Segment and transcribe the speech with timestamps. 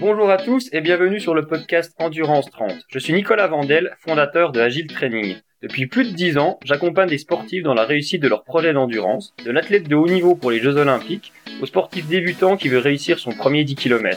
[0.00, 2.72] Bonjour à tous et bienvenue sur le podcast Endurance 30.
[2.88, 5.34] Je suis Nicolas Vandel, fondateur de Agile Training.
[5.60, 9.34] Depuis plus de 10 ans, j'accompagne des sportifs dans la réussite de leurs projets d'endurance,
[9.44, 13.18] de l'athlète de haut niveau pour les Jeux Olympiques, au sportif débutant qui veut réussir
[13.18, 14.16] son premier 10 km.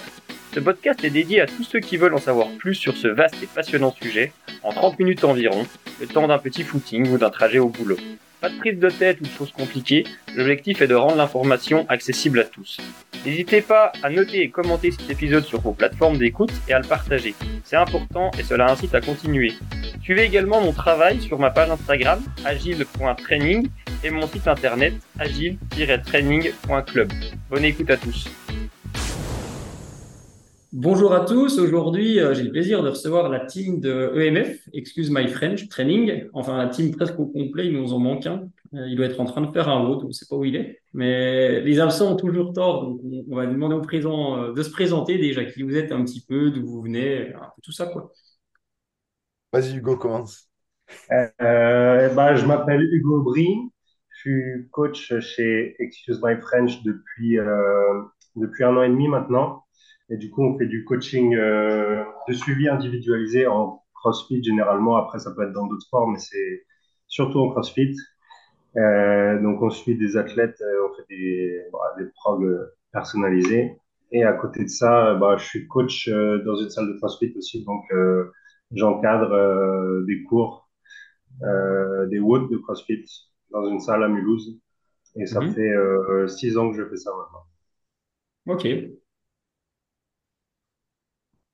[0.53, 3.41] Ce podcast est dédié à tous ceux qui veulent en savoir plus sur ce vaste
[3.41, 5.65] et passionnant sujet, en 30 minutes environ,
[5.99, 7.97] le temps d'un petit footing ou d'un trajet au boulot.
[8.41, 10.03] Pas de prise de tête ou de choses compliquées,
[10.35, 12.79] l'objectif est de rendre l'information accessible à tous.
[13.23, 16.87] N'hésitez pas à noter et commenter cet épisode sur vos plateformes d'écoute et à le
[16.87, 17.35] partager.
[17.63, 19.53] C'est important et cela incite à continuer.
[20.01, 23.69] Suivez également mon travail sur ma page Instagram agile.training
[24.03, 27.13] et mon site internet agile-training.club.
[27.47, 28.27] Bonne écoute à tous.
[30.73, 31.59] Bonjour à tous.
[31.59, 36.29] Aujourd'hui, euh, j'ai le plaisir de recevoir la team de EMF, Excuse My French Training.
[36.31, 38.47] Enfin, la team presque au complet, il nous en manque un.
[38.73, 40.45] Euh, il doit être en train de faire un vote, on ne sait pas où
[40.45, 40.79] il est.
[40.93, 44.69] Mais les absents ont toujours tort, donc on va demander aux présents euh, de se
[44.69, 48.13] présenter déjà, qui vous êtes un petit peu, d'où vous venez, tout ça quoi.
[49.51, 50.49] Vas-y Hugo, commence.
[51.09, 53.57] bah, je m'appelle Hugo Brie,
[54.07, 57.39] je suis coach chez Excuse My French depuis,
[58.37, 59.65] depuis un an et demi maintenant.
[60.11, 64.97] Et du coup, on fait du coaching euh, de suivi individualisé en CrossFit généralement.
[64.97, 66.65] Après, ça peut être dans d'autres sports, mais c'est
[67.07, 67.95] surtout en CrossFit.
[68.77, 73.77] Euh, donc, on suit des athlètes, euh, on fait des, bah, des progs personnalisés.
[74.11, 77.33] Et à côté de ça, bah, je suis coach euh, dans une salle de CrossFit
[77.37, 77.65] aussi.
[77.65, 77.85] Donc,
[78.71, 80.69] j'encadre des cours,
[82.09, 83.05] des WOD de CrossFit
[83.51, 84.59] dans une salle à Mulhouse.
[85.17, 85.55] Et ça Mhm.
[85.55, 85.71] fait
[86.29, 87.45] six ans que je fais ça maintenant.
[88.45, 88.65] Ok,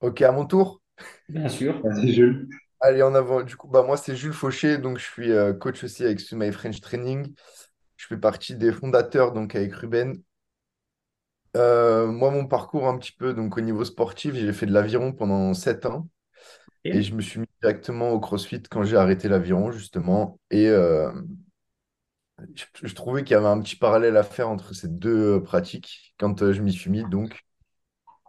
[0.02, 0.82] Ok, à mon tour.
[1.30, 1.80] bien sûr.
[1.84, 2.48] Merci Jules.
[2.80, 3.42] Allez, en avant.
[3.44, 6.52] Du coup, bah, moi, c'est Jules Fauché, donc je suis euh, coach aussi avec My
[6.52, 7.34] French Training.
[7.98, 10.22] Je fais partie des fondateurs, donc avec Ruben.
[11.56, 15.12] Euh, moi, mon parcours un petit peu, donc au niveau sportif, j'ai fait de l'aviron
[15.14, 16.08] pendant 7 ans
[16.92, 20.40] et je me suis mis directement au CrossFit quand j'ai arrêté l'aviron, justement.
[20.52, 21.12] Et euh,
[22.56, 26.14] je, je trouvais qu'il y avait un petit parallèle à faire entre ces deux pratiques
[26.20, 27.04] quand euh, je m'y suis mis.
[27.06, 27.44] Donc,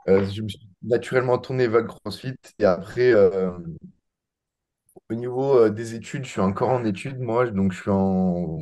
[0.09, 3.13] je me suis naturellement tourné vers le CrossFit et après.
[3.13, 3.51] euh,
[5.11, 8.59] Au niveau euh, des études, je suis encore en études, moi, donc je suis en,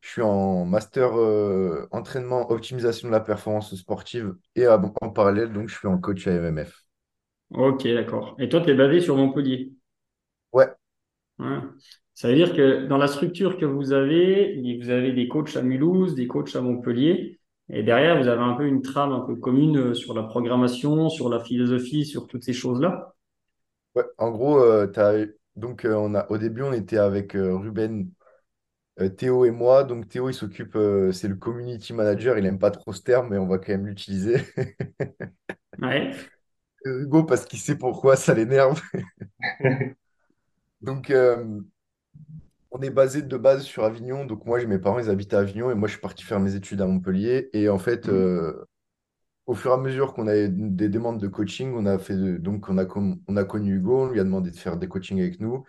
[0.00, 5.52] je suis en master euh, entraînement, optimisation de la performance sportive et à- en parallèle,
[5.52, 6.84] donc je suis en coach à MMF.
[7.50, 8.34] Ok, d'accord.
[8.38, 9.72] Et toi, tu es basé sur Montpellier?
[10.52, 10.68] Ouais,
[11.38, 11.58] Ouais.
[12.14, 15.62] Ça veut dire que dans la structure que vous avez, vous avez des coachs à
[15.62, 17.37] Mulhouse, des coachs à Montpellier,
[17.70, 21.08] et derrière, vous avez un peu une trame un peu commune euh, sur la programmation,
[21.08, 23.14] sur la philosophie, sur toutes ces choses-là.
[23.94, 24.04] ouais.
[24.18, 24.86] En gros, euh,
[25.56, 28.10] donc euh, on a, au début, on était avec euh, Ruben,
[29.16, 29.84] Théo et moi.
[29.84, 30.76] Donc Théo, il s'occupe,
[31.12, 32.38] c'est le community manager.
[32.38, 34.38] Il aime pas trop ce terme, mais on va quand même l'utiliser.
[35.78, 36.28] Ouais.
[36.84, 38.80] Hugo, parce qu'il sait pourquoi ça l'énerve.
[40.80, 41.12] Donc,
[42.70, 45.40] On est basé de base sur Avignon, donc moi, j'ai mes parents, ils habitent à
[45.40, 47.48] Avignon et moi, je suis parti faire mes études à Montpellier.
[47.54, 48.10] Et en fait, Mhm.
[48.10, 48.64] euh,
[49.46, 52.68] au fur et à mesure qu'on avait des demandes de coaching, on a fait donc
[52.70, 55.20] on a, con- on a connu Hugo, on lui a demandé de faire des coachings
[55.20, 55.64] avec nous.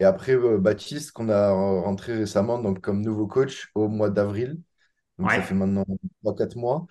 [0.00, 4.60] Et après, euh, Baptiste, qu'on a rentré récemment donc, comme nouveau coach au mois d'avril.
[5.18, 5.84] Donc ça fait maintenant
[6.22, 6.86] trois quatre mois.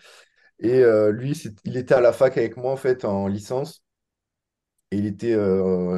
[0.60, 1.34] Et euh, lui,
[1.66, 3.84] il était à la fac avec moi en fait en licence.
[4.92, 5.36] Et il était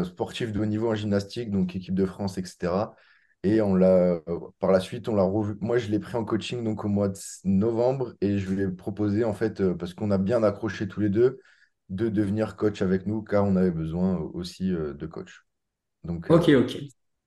[0.05, 2.95] sportif de haut niveau en gymnastique, donc équipe de France, etc.
[3.44, 4.22] Et on l'a,
[4.59, 5.56] par la suite, on l'a revu.
[5.62, 8.68] Moi, je l'ai pris en coaching donc au mois de novembre et je lui ai
[8.69, 11.40] proposé, en fait, euh, parce qu'on a bien accroché tous les deux,
[11.90, 15.46] de devenir coach avec nous, car on avait besoin aussi euh, de coach.
[16.06, 16.78] Donc, Ok, euh, ok.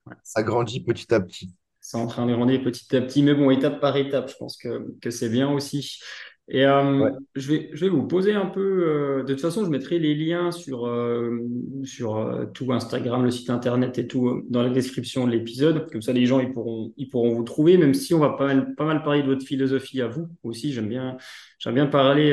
[0.06, 0.16] Ouais.
[0.24, 1.54] ça grandit petit à petit.
[1.80, 4.56] C'est en train de grandir petit à petit, mais bon, étape par étape, je pense
[4.56, 6.00] que, que c'est bien aussi.
[6.48, 7.10] Et euh, Ouais.
[7.34, 10.14] je vais, je vais vous poser un peu, euh, de toute façon, je mettrai les
[10.14, 11.38] liens sur, euh,
[11.84, 15.90] sur tout Instagram, le site internet et tout dans la description de l'épisode.
[15.90, 18.46] Comme ça, les gens, ils pourront, ils pourront vous trouver, même si on va pas
[18.46, 20.72] mal, pas mal parler de votre philosophie à vous aussi.
[20.72, 21.16] J'aime bien,
[21.58, 22.32] j'aime bien parler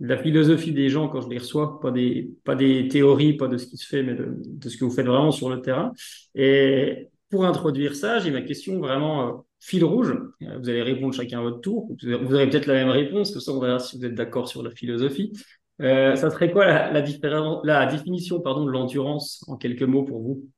[0.00, 3.48] de la philosophie des gens quand je les reçois, pas des, pas des théories, pas
[3.48, 5.60] de ce qui se fait, mais de, de ce que vous faites vraiment sur le
[5.60, 5.92] terrain.
[6.34, 10.14] Et pour introduire ça, j'ai ma question vraiment euh, fil rouge.
[10.42, 11.88] Euh, Vous allez répondre chacun à votre tour.
[12.00, 14.62] Vous aurez peut-être la même réponse, que ça, on verra si vous êtes d'accord sur
[14.62, 15.32] la philosophie.
[15.80, 20.48] Euh, ça serait quoi la, définition pardon, de l'endurance en quelques mots pour vous?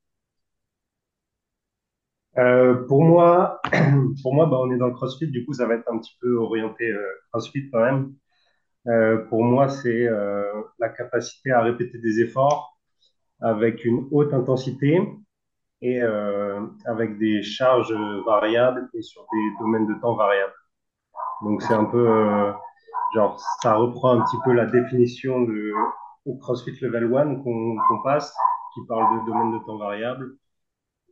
[2.36, 3.62] Euh, pour moi,
[4.22, 6.14] pour moi, bah, on est dans le CrossFit, du coup, ça va être un petit
[6.20, 8.12] peu orienté euh, CrossFit quand même.
[9.30, 10.06] Pour moi, c'est
[10.78, 12.78] la capacité à répéter des efforts
[13.40, 15.00] avec une haute intensité
[15.82, 17.94] et euh, avec des charges
[18.26, 20.52] variables et sur des domaines de temps variables.
[21.42, 22.52] Donc, c'est un peu, euh,
[23.14, 25.72] genre, ça reprend un petit peu la définition de,
[26.26, 28.34] au CrossFit Level 1 qu'on qu'on passe,
[28.74, 30.36] qui parle de domaine de temps variable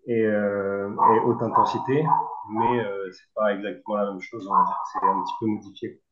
[0.07, 2.05] et, euh, et haute intensité,
[2.51, 5.35] mais euh, c'est pas exactement la même chose, on va dire que c'est un petit
[5.41, 6.03] peu modifié.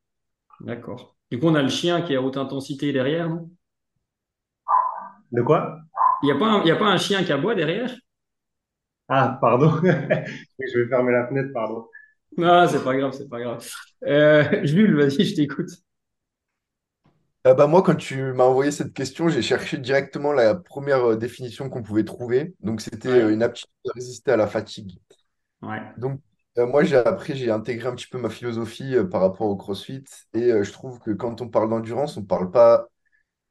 [0.61, 1.15] D'accord.
[1.29, 3.51] Du coup, on a le chien qui est à haute intensité derrière, non?
[5.31, 5.79] De quoi?
[6.23, 7.93] Il n'y a, pas un- il y a pas un chien qui aboie derrière?
[9.15, 9.69] Ah, pardon.
[10.59, 11.87] Je vais fermer la fenêtre, pardon.
[12.37, 13.65] Non, c'est pas grave, c'est pas grave.
[14.05, 15.69] Euh, Jules, vas-y, je t'écoute.
[17.45, 21.15] Euh, bah, moi, quand tu m'as envoyé cette question, j'ai cherché directement la première euh,
[21.17, 22.55] définition qu'on pouvait trouver.
[22.61, 24.97] Donc, c'était Ouais, euh, une aptitude à résister à la fatigue.
[25.61, 25.93] ouais.
[25.97, 26.19] Donc,
[26.57, 29.55] euh, moi, j'ai après, j'ai intégré un petit peu ma philosophie euh, par rapport au
[29.55, 30.03] CrossFit.
[30.33, 32.87] Et euh, je trouve que quand on parle d'endurance, on ne parle pas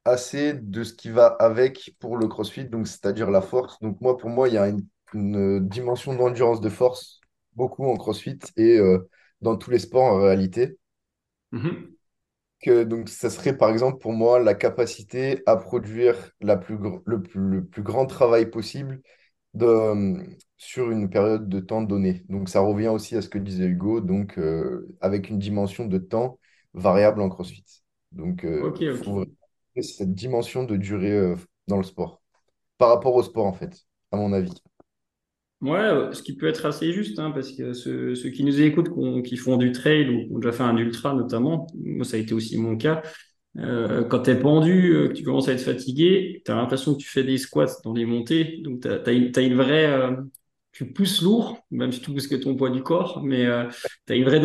[0.05, 3.79] assez de ce qui va avec pour le CrossFit, donc c'est-à-dire la force.
[3.81, 7.21] Donc, moi, pour moi, il y a une, une, dimension d'endurance de force
[7.55, 8.99] beaucoup en CrossFit et euh,
[9.41, 10.79] dans tous les sports en réalité.
[11.53, 11.93] Mhm.
[12.63, 17.23] que donc ça serait par exemple pour moi la capacité à produire la plus le,
[17.23, 19.03] plus, le plus grand travail possible
[19.53, 20.23] de, euh,
[20.57, 22.25] sur une période de temps donnée.
[22.31, 25.99] Donc ça revient aussi à ce que disait Hugo, donc euh, avec une dimension de
[25.99, 26.39] temps
[26.73, 27.65] variable en CrossFit.
[28.13, 28.47] Donc
[29.05, 29.27] faut
[29.79, 31.35] cette dimension de durée
[31.67, 32.23] dans le sport,
[32.79, 34.55] par rapport au sport en fait, à mon avis.
[35.63, 38.61] Ouais, euh, ce qui peut être assez juste, hein, parce que ceux, ceux qui nous
[38.61, 42.05] écoutent, qu'on- qui font du trail ou qui ont déjà fait un ultra notamment, moi
[42.05, 43.01] ça a été aussi mon cas,
[43.59, 47.09] euh, quand t'es pendu, euh, que tu commences à être fatigué, t'as l'impression que tu
[47.09, 50.17] fais des squats dans les montées, donc t'as, t'as une, t'as une vraie, euh,
[50.73, 53.69] tu pousses lourd, même si tu pousses que ton poids du corps, mais euh,
[54.07, 54.39] t'as une vraie,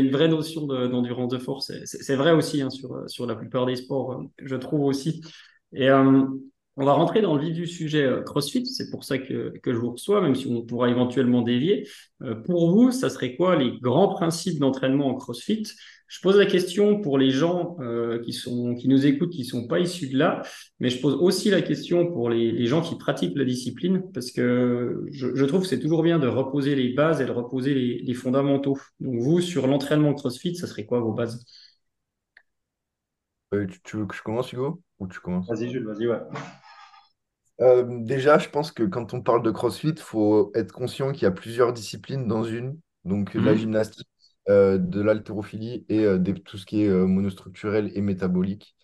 [0.00, 1.72] une vraie notion de- d'endurance de force.
[1.84, 5.20] C'est vrai aussi hein, sur, sur la plupart des sports, je trouve aussi.
[5.72, 5.88] Et
[6.76, 9.72] on va rentrer dans le vif du sujet euh, CrossFit, c'est pour ça que, que
[9.72, 11.88] je vous reçois, même si on pourra éventuellement dévier.
[12.22, 15.64] Euh, pour vous, ça serait quoi les grands principes d'entraînement en CrossFit?
[16.06, 19.66] Je pose la question pour les gens euh, qui sont, qui nous écoutent, qui sont
[19.66, 20.42] pas issus de là,
[20.78, 24.30] mais je pose aussi la question pour les, les gens qui pratiquent la discipline, parce
[24.30, 27.74] que je, je trouve que c'est toujours bien de reposer les bases et de reposer
[27.74, 28.78] les, les fondamentaux.
[29.00, 31.44] Donc vous, sur l'entraînement CrossFit, ça serait quoi vos bases?
[33.54, 34.82] Euh, tu, tu veux que je commence, Hugo?
[34.98, 35.48] Ou tu commences?
[35.48, 36.20] Vas-y, Jules, vas-y, ouais.
[37.60, 41.22] Euh, déjà, je pense que quand on parle de CrossFit, il faut être conscient qu'il
[41.22, 42.78] y a plusieurs disciplines dans une.
[43.04, 43.54] Donc, la Mhm.
[43.54, 44.08] gymnastique,
[44.48, 48.76] euh, de l'haltérophilie et euh, des- tout ce qui est monostructurel et métabolique.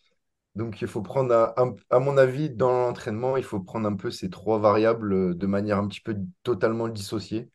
[0.56, 1.54] Donc, il faut prendre,
[1.90, 5.78] à mon avis, dans l'entraînement, il faut prendre un peu ces trois variables de manière
[5.78, 7.50] un petit peu totalement dissociée.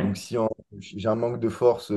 [0.00, 0.36] Donc, si
[0.80, 1.90] j'ai un manque de force,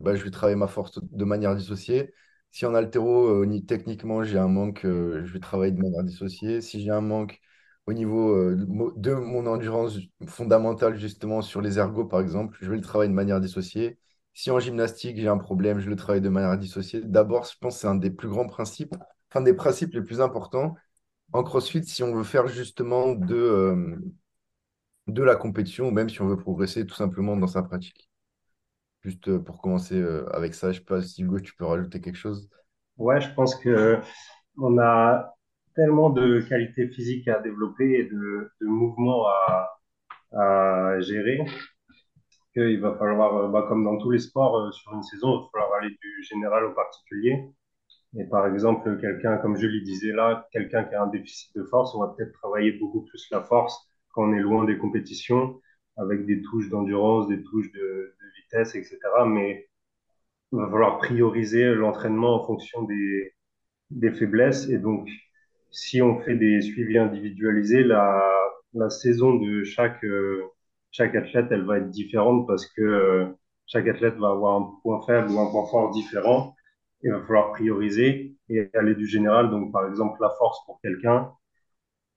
[0.00, 2.12] bah, je vais travailler ma force de manière dissociée.
[2.52, 6.60] Si en haltéro, ni- techniquement, j'ai un manque, je vais travailler de manière dissociée.
[6.60, 7.40] Si j'ai un manque
[7.86, 12.56] au niveau euh, de mo- de mon endurance fondamentale, justement, sur les ergos, par exemple,
[12.60, 13.98] je vais le travailler de manière dissociée.
[14.34, 17.00] Si en gymnastique, j'ai un problème, je le travaille de manière dissociée.
[17.04, 18.94] D'abord, je pense que c'est un des plus grands principes,
[19.30, 20.76] enfin des principes les plus importants.
[21.32, 23.96] En CrossFit, si on veut faire justement de, euh,
[25.08, 28.08] de la compétition, ou même si on veut progresser tout simplement dans sa pratique.
[29.02, 32.16] Juste euh, pour commencer avec ça, je sais pas si Hugo, tu peux rajouter quelque
[32.18, 32.48] chose?
[32.98, 34.00] Ouais, je pense que
[34.58, 35.34] on a
[35.74, 39.78] tellement de qualités physiques à développer et de, de mouvements à,
[40.32, 41.40] à gérer
[42.54, 45.42] qu'il va falloir, euh, bah, comme dans tous les sports, euh, sur une saison, il
[45.42, 47.44] va falloir aller du général au particulier.
[48.18, 51.64] Et par exemple, quelqu'un, comme je le disais là, quelqu'un qui a un déficit de
[51.64, 55.60] force, on va peut-être travailler beaucoup plus la force quand on est loin des compétitions,
[55.96, 58.98] avec des touches d'endurance, des touches de, vitesse, etc.
[59.26, 59.68] Mais
[60.52, 63.34] il va falloir prioriser l'entraînement en fonction des,
[63.90, 64.68] des faiblesses.
[64.68, 65.08] Et donc,
[65.70, 68.22] si on fait des suivis individualisés, la,
[68.74, 70.44] la saison de chaque, euh,
[70.90, 73.26] chaque athlète, elle va être différente parce que euh,
[73.66, 76.54] chaque athlète va avoir un point faible ou un point fort différent.
[77.02, 79.50] Il va falloir prioriser et aller du général.
[79.50, 81.32] Donc, par exemple, la force pour quelqu'un,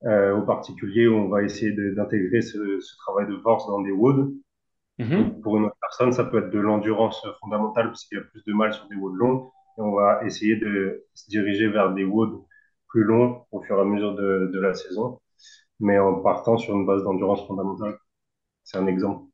[0.05, 4.33] euh, au particulier, on va essayer d'intégrer ce, ce travail de force dans des WOD.
[4.99, 5.41] Mhm.
[5.41, 8.43] Pour une autre personne, ça peut être de l'endurance fondamentale parce qu'il y a plus
[8.45, 9.51] de mal sur des WOD longs.
[9.77, 12.43] Et on va essayer de se diriger vers des WOD
[12.93, 15.19] plus longs au fur et à mesure de, de la saison,
[15.79, 17.97] mais en partant sur une base d'endurance fondamentale.
[18.63, 19.25] C'est un exemple.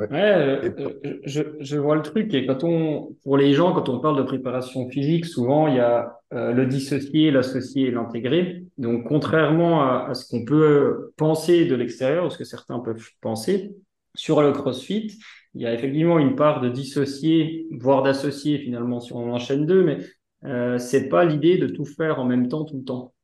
[0.00, 0.08] Ouais.
[0.10, 0.70] Ouais, euh,
[1.04, 2.32] euh, je, je vois le truc.
[2.32, 5.80] Et quand on, pour les gens, quand on parle de préparation physique, souvent il y
[5.80, 8.64] a euh, le dissocié, l'associé et l'intégré.
[8.78, 13.06] Donc, contrairement à, à ce qu'on peut penser de l'extérieur, ou ce que certains peuvent
[13.20, 13.76] penser,
[14.14, 15.18] sur le CrossFit,
[15.54, 19.84] il y a effectivement une part de dissocié, voire d'associé finalement, si on enchaîne deux,
[19.84, 19.98] mais
[20.44, 23.14] euh, c'est pas l'idée de tout faire en même temps tout le temps,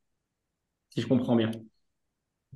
[0.90, 1.50] si je comprends bien.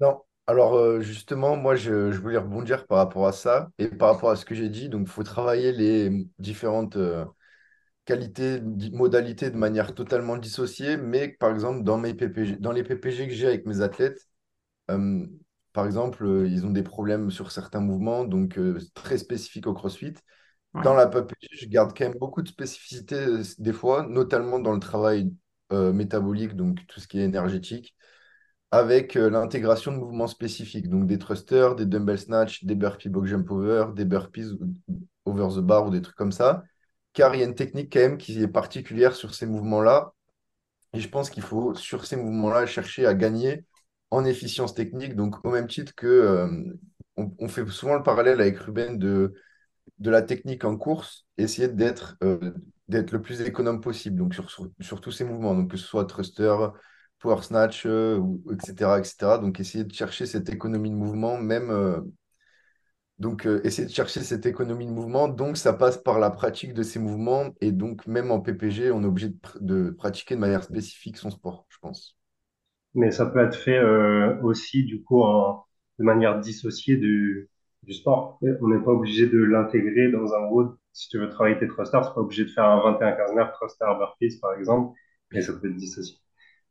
[0.01, 4.31] non, alors euh, justement, moi, je, voulais rebondir par rapport à ça et par rapport
[4.31, 4.89] à ce que j'ai dit.
[4.89, 7.25] Donc, il faut travailler les différentes euh,
[8.05, 8.61] qualité,
[8.93, 13.35] modalité de manière totalement dissociée, mais par exemple, dans, mes PPG, dans les PPG que
[13.35, 14.27] j'ai avec mes athlètes,
[15.73, 18.59] par exemple, ils ont des problèmes sur certains mouvements, donc
[18.93, 20.15] très spécifiques au CrossFit.
[20.73, 23.27] Dans la PPG, je garde quand même beaucoup de spécificité
[23.59, 25.33] des fois, notamment dans le travail
[25.71, 27.95] métabolique, donc tout ce qui est énergétique,
[28.71, 33.51] avec l'intégration de mouvements spécifiques, donc des thrusters, des dumbbell snatch, des burpees box jump
[33.51, 34.57] over, des burpees
[35.25, 36.63] over the bar ou des trucs comme ça
[37.13, 40.13] car il y a une technique quand même qui est particulière sur ces mouvements-là.
[40.93, 43.65] Et je pense qu'il faut, sur ces mouvements-là, chercher à gagner
[44.11, 45.15] en efficience technique.
[45.17, 46.49] Donc, au même titre que euh,
[47.17, 49.35] on, fait souvent le parallèle avec Ruben de,
[49.99, 52.53] de la technique en course, essayer d'être euh,
[52.89, 56.55] le plus économe possible donc sur, sur, tous ces mouvements, donc que ce soit thruster,
[57.21, 59.39] power snatch, etc., euh, etc.
[59.39, 61.71] Donc, essayer de chercher cette économie de mouvement, même
[63.19, 65.29] donc, euh, essayer de chercher cette économie de mouvement.
[65.29, 67.51] Donc, ça passe par la pratique de ces mouvements.
[67.61, 71.67] Et donc, même en PPG, on est obligé de, pratiquer de manière spécifique son sport,
[71.69, 72.17] je pense.
[72.95, 73.81] Mais ça peut être fait
[74.43, 75.23] aussi, du coup,
[75.99, 77.51] de manière dissociée du,
[77.91, 78.39] du sport.
[78.61, 80.77] On n'est pas obligé de l'intégrer dans un WOD.
[80.93, 83.87] Si tu veux travailler tes thrusters, tu pas obligé de faire un 21-15 nerfs thruster
[83.99, 84.97] burpees, par exemple.
[85.33, 86.17] Et ça peut être dissocié.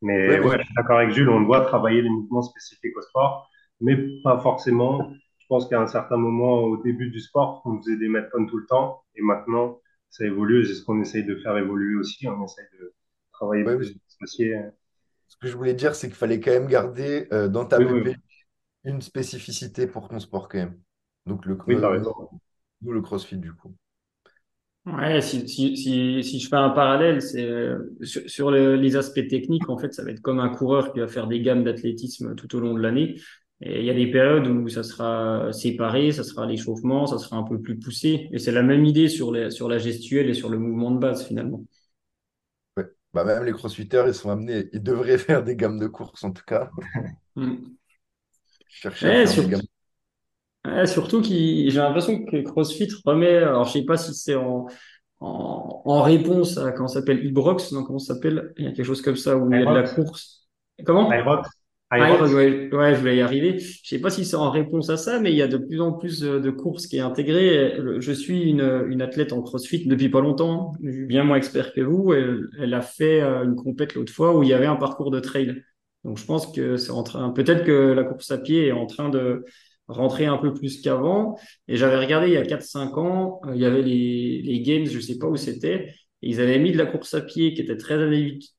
[0.02, 3.48] Mais ouais, je suis d'accord avec Jules, on doit travailler les mouvements spécifiques au sport,
[3.80, 5.12] mais pas forcément
[5.50, 8.56] je pense qu'à un certain moment, au début du sport, on faisait des metcons tout
[8.56, 9.02] le temps.
[9.16, 10.64] Et maintenant, ça évolue.
[10.64, 12.28] C'est ce qu'on essaye de faire évoluer aussi.
[12.28, 12.94] On essaye de
[13.32, 14.56] travailler plus associé.
[15.26, 18.14] Ce que je voulais dire, c'est qu'il fallait quand même garder euh, dans ta PP
[18.84, 20.78] une spécificité pour ton sport quand même.
[21.26, 21.56] Donc le,
[22.82, 23.74] nous, le crossfit du coup.
[24.86, 29.68] Ouais, si, si, si, si, je fais un parallèle, c'est euh, sur, les aspects techniques,
[29.68, 32.56] en fait, ça va être comme un coureur qui va faire des gammes d'athlétisme tout
[32.56, 33.20] au long de l'année.
[33.60, 37.36] Et il y a des périodes où ça sera séparé, ça sera l'échauffement, ça sera
[37.36, 38.28] un peu plus poussé.
[38.32, 40.98] Et c'est la même idée sur, les, sur la gestuelle et sur le mouvement de
[40.98, 41.62] base finalement.
[42.78, 42.86] Ouais.
[43.12, 46.32] Bah même les crossfitters, ils sont amenés, ils devraient faire des gammes de course en
[46.32, 46.70] tout cas.
[47.36, 47.56] Mm.
[50.86, 54.66] Surtout j'ai l'impression que CrossFit remet, alors je sais pas si c'est en,
[55.20, 58.52] en, réponse à quand ça s'appelle Ibrox, non, comment ça s'appelle?
[58.58, 60.48] Il y a quelque chose comme ça où il y a de la course.
[60.84, 61.10] Comment?
[61.92, 63.58] Ah, ouais, je vais y arriver.
[63.58, 65.80] Je sais pas si c'est en réponse à ça, mais il y a de plus
[65.80, 67.78] en plus de courses qui est intégrées.
[67.98, 71.72] Je suis une, une athlète en CrossFit depuis pas longtemps, je suis bien moins expert
[71.72, 72.12] que vous.
[72.12, 75.10] Elle, elle a fait euh, une compète l'autre fois où il y avait un parcours
[75.10, 75.62] de trail.
[76.04, 78.86] Donc je pense que c'est en train, peut-être que la course à pied est en
[78.86, 79.44] train de
[79.90, 81.38] rentrer un peu plus qu'avant.
[81.68, 84.86] Et j'avais regardé il y a 4-5 ans, euh, il y avait les, les games,
[84.86, 85.92] je sais pas où c'était,
[86.22, 87.96] ils avaient mis de la course à pied qui était très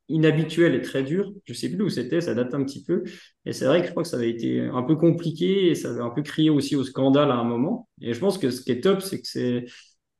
[0.09, 1.31] inhabituelle et très dure.
[1.45, 3.03] Je sais plus où c'était, ça date un petit peu.
[3.45, 5.91] Et c'est vrai que je crois que ça avait été un peu compliqué et ça
[5.91, 7.88] avait un peu crié aussi au scandale à un moment.
[8.01, 9.65] Et je pense que ce qui est top, c'est que c'est,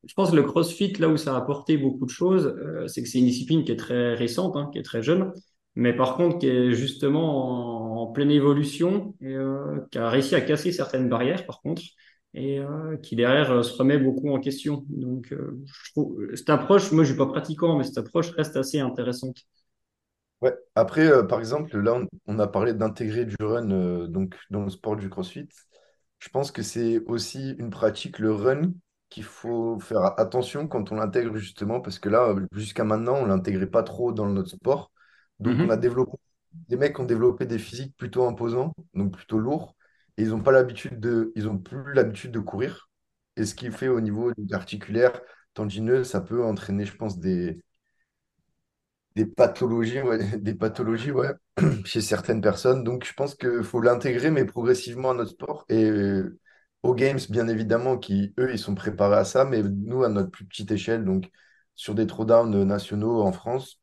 [0.08, 3.02] je pense que le CrossFit, là où ça a apporté beaucoup de choses, euh, c'est
[3.02, 5.32] que c'est une discipline qui est très récente, hein, qui est très jeune,
[5.76, 10.72] mais par contre qui est justement en, pleine évolution euh, qui a réussi à casser
[10.72, 11.82] certaines barrières, par contre
[12.34, 14.86] et euh, qui derrière euh, se remet beaucoup en question.
[14.90, 18.80] Donc, je trouve, cette approche, moi je suis pas pratiquant, mais cette approche reste assez
[18.80, 19.38] intéressante.
[20.42, 20.56] Ouais.
[20.76, 25.10] Après, par exemple, là, on, a parlé d'intégrer du run donc, dans le sport du
[25.10, 25.48] CrossFit.
[26.20, 28.62] Je pense que c'est aussi une pratique, le run,
[29.12, 33.70] qu'il faut faire attention quand on l'intègre justement, parce que là, jusqu'à maintenant, on l'intégrait
[33.70, 34.91] pas trop dans notre sport.
[35.42, 36.18] Donc, on a développé,
[36.70, 39.76] des mecs ont développé des physiques plutôt imposants, donc plutôt lourds
[40.18, 42.90] ils n'ont pas l'habitude de, ils ont plus l'habitude de courir.
[43.38, 45.20] Et ce qui fait au niveau articulaire,
[45.54, 47.62] tendineux, ça peut entraîner, je pense, des,
[49.16, 50.00] des pathologies,
[50.38, 51.32] des pathologies ouais,
[51.86, 52.84] chez certaines personnes.
[52.84, 55.66] Donc, je pense qu'il faut l'intégrer, mais progressivement à notre sport.
[55.70, 56.40] Et euh,
[56.84, 60.32] aux Games, bien évidemment, qui, eux, ils sont préparés à ça, mais nous, à notre
[60.32, 61.30] plus petite échelle, donc
[61.76, 63.81] sur des throwdowns nationaux en France,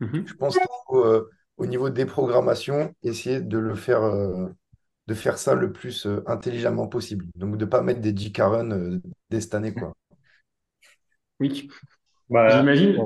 [0.00, 0.26] mm-hmm.
[0.26, 4.02] je pense qu'il faut, euh, au niveau des programmations, essayer de le faire.
[4.02, 4.48] Euh,
[5.06, 7.26] de faire ça le plus euh, intelligemment possible.
[7.34, 9.74] Donc, de ne pas mettre des 10 Karen euh, dès cette année.
[9.74, 9.94] Quoi.
[11.40, 11.68] Oui.
[12.30, 12.98] Bah, J'imagine.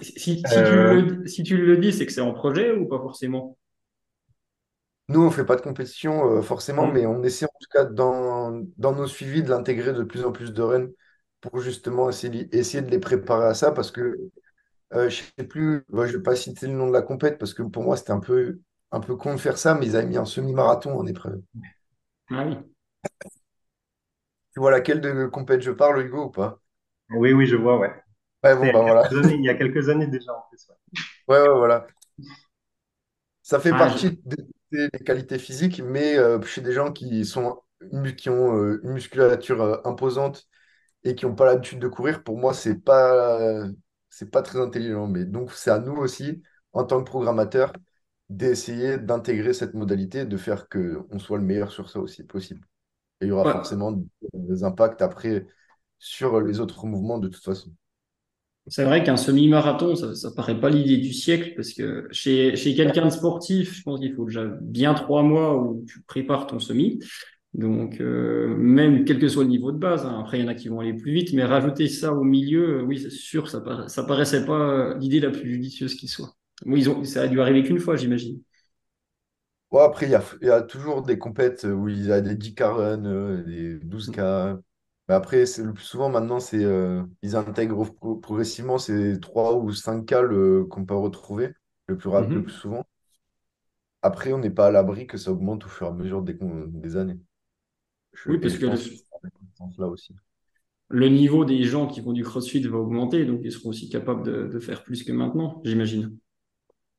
[0.00, 3.58] Si, tu le, si, tu le, dis, c'est que c'est en projet ou pas forcément?
[5.08, 6.92] Nous, on ne fait pas de compétition euh, forcément, mmh.
[6.92, 10.32] mais on essaie en tout cas dans, dans nos suivis de l'intégrer de plus en
[10.32, 10.88] plus de runs
[11.42, 14.16] pour justement essayer, essayer de les préparer à ça parce que
[14.92, 17.54] je ne sais plus, je ne vais pas citer le nom de la compète parce
[17.54, 18.60] que pour moi, c'était un peu
[18.92, 21.40] un peu con de faire ça, mais ils avaient mis un semi-marathon en épreuve.
[22.30, 22.58] Ah oui.
[24.52, 26.60] Tu vois laquelle de compète je parle, Hugo, ou pas?
[27.10, 27.92] Oui, oui, je vois, ouais.
[28.44, 29.08] Ouais, bon, bah, voilà.
[29.10, 30.68] il y a quelques années déjà, en plus.
[31.26, 31.86] Ouais, ouais, voilà.
[33.42, 34.20] Ça fait ah, partie
[34.70, 37.62] des, qualités physiques, mais euh, chez des gens qui, sont,
[38.16, 40.48] qui ont euh, une musculature euh, imposante
[41.04, 43.66] et qui n'ont pas l'habitude de courir, pour moi, c'est pas,
[44.12, 45.08] c'est pas très intelligent.
[45.08, 46.42] Mais donc, c'est à nous aussi,
[46.74, 47.74] en tant que programmateurs,
[48.30, 52.66] d'essayer d'intégrer cette modalité, de faire qu'on soit le meilleur sur ça aussi possible.
[53.20, 53.52] Et il y aura Ouais.
[53.52, 53.92] forcément
[54.34, 55.46] des impacts après
[55.98, 57.72] sur les autres mouvements de toute façon.
[58.68, 62.74] C'est vrai qu'un semi-marathon, ça, ça paraît pas l'idée du siècle parce que chez, chez
[62.76, 66.60] quelqu'un de sportif, je pense qu'il faut déjà bien trois mois où tu prépares ton
[66.60, 67.00] semi.
[67.54, 70.18] Donc, euh, même quel que soit le niveau de base, hein.
[70.20, 72.78] après il y en a qui vont aller plus vite, mais rajouter ça au milieu,
[72.80, 74.54] euh, oui, c'est sûr, ça, para- ça paraissait pas
[74.94, 76.34] euh, l'idée la plus judicieuse qui soit.
[76.64, 78.40] Bon, ils ont, ça a dû arriver qu'une fois, j'imagine.
[79.70, 82.20] Ouais, après, il y a, il y a toujours des compètes où il y a
[82.20, 84.58] des 10K run, euh, des 12K.
[85.08, 86.62] Mais après, le plus souvent, maintenant, c'est
[87.22, 91.54] ils intègrent pro- progressivement ces 3 ou 5K le- qu'on peut retrouver
[91.86, 92.54] le plus, rap- le plus Mhm.
[92.54, 92.84] souvent.
[94.02, 96.96] Après, on n'est pas à l'abri que ça augmente au fur et à mesure des
[96.96, 97.18] années.
[98.14, 98.78] Je- Oui, parce que le,
[99.56, 100.14] sens-là aussi.
[100.90, 104.22] le niveau des gens qui font du CrossFit va augmenter, donc ils seront aussi capables
[104.22, 106.16] de, de faire plus que maintenant, j'imagine.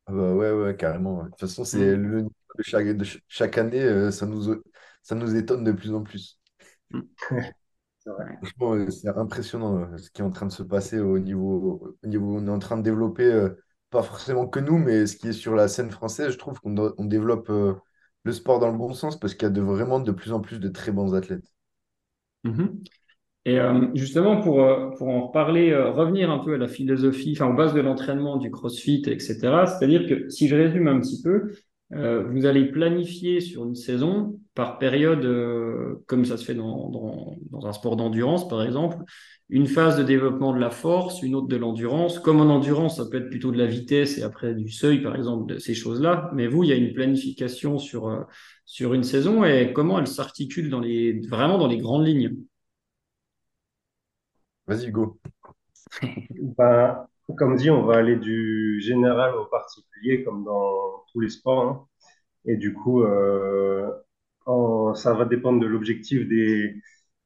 [0.06, 1.18] Ah bah ouais, ouais, carrément.
[1.20, 1.26] ouais.
[1.26, 1.96] De toute façon, c'est Mhm.
[1.96, 4.62] le niveau de chaque, de ch- chaque année, euh, ça nous,
[5.02, 6.40] ça nous étonne de plus en plus.
[8.42, 11.96] Franchement, euh, c'est impressionnant euh, ce qui est en train de se passer au niveau,
[12.04, 12.38] au niveau.
[12.38, 13.50] On est en train de développer, euh,
[13.90, 16.76] pas forcément que nous, mais ce qui est sur la scène française, je trouve qu'on
[16.98, 17.74] on développe euh,
[18.24, 20.40] le sport dans le bon sens parce qu'il y a de, vraiment de plus en
[20.40, 21.52] plus de très bons athlètes.
[22.44, 22.84] Mhm.
[23.46, 27.34] Et euh, justement, pour, euh, pour en reparler, euh, revenir un peu à la philosophie,
[27.36, 29.66] enfin aux bases de l'entraînement du CrossFit, etc.
[29.66, 31.52] C'est-à-dire que si je résume un petit peu,
[31.92, 36.90] euh, vous allez planifier sur une saison par période, euh, comme ça se fait dans,
[36.90, 38.98] dans, dans un sport d'endurance, par exemple,
[39.50, 42.18] une phase de développement de la force, une autre de l'endurance.
[42.20, 45.16] Comme en endurance, ça peut être plutôt de la vitesse et après du seuil, par
[45.16, 46.32] exemple, de ces choses-là.
[46.34, 48.22] Mais vous, il y a une planification sur, euh,
[48.66, 52.36] sur une saison et comment elle s'articule dans les, vraiment dans les grandes lignes.
[54.66, 55.20] Vas-y, Hugo.
[56.58, 61.62] Ben, comme dit, on va aller du général au particulier, comme dans tous les sports.
[61.64, 61.88] hein.
[62.46, 63.90] Et du coup, euh,
[64.46, 66.76] en- ça va dépendre de l'objectif des,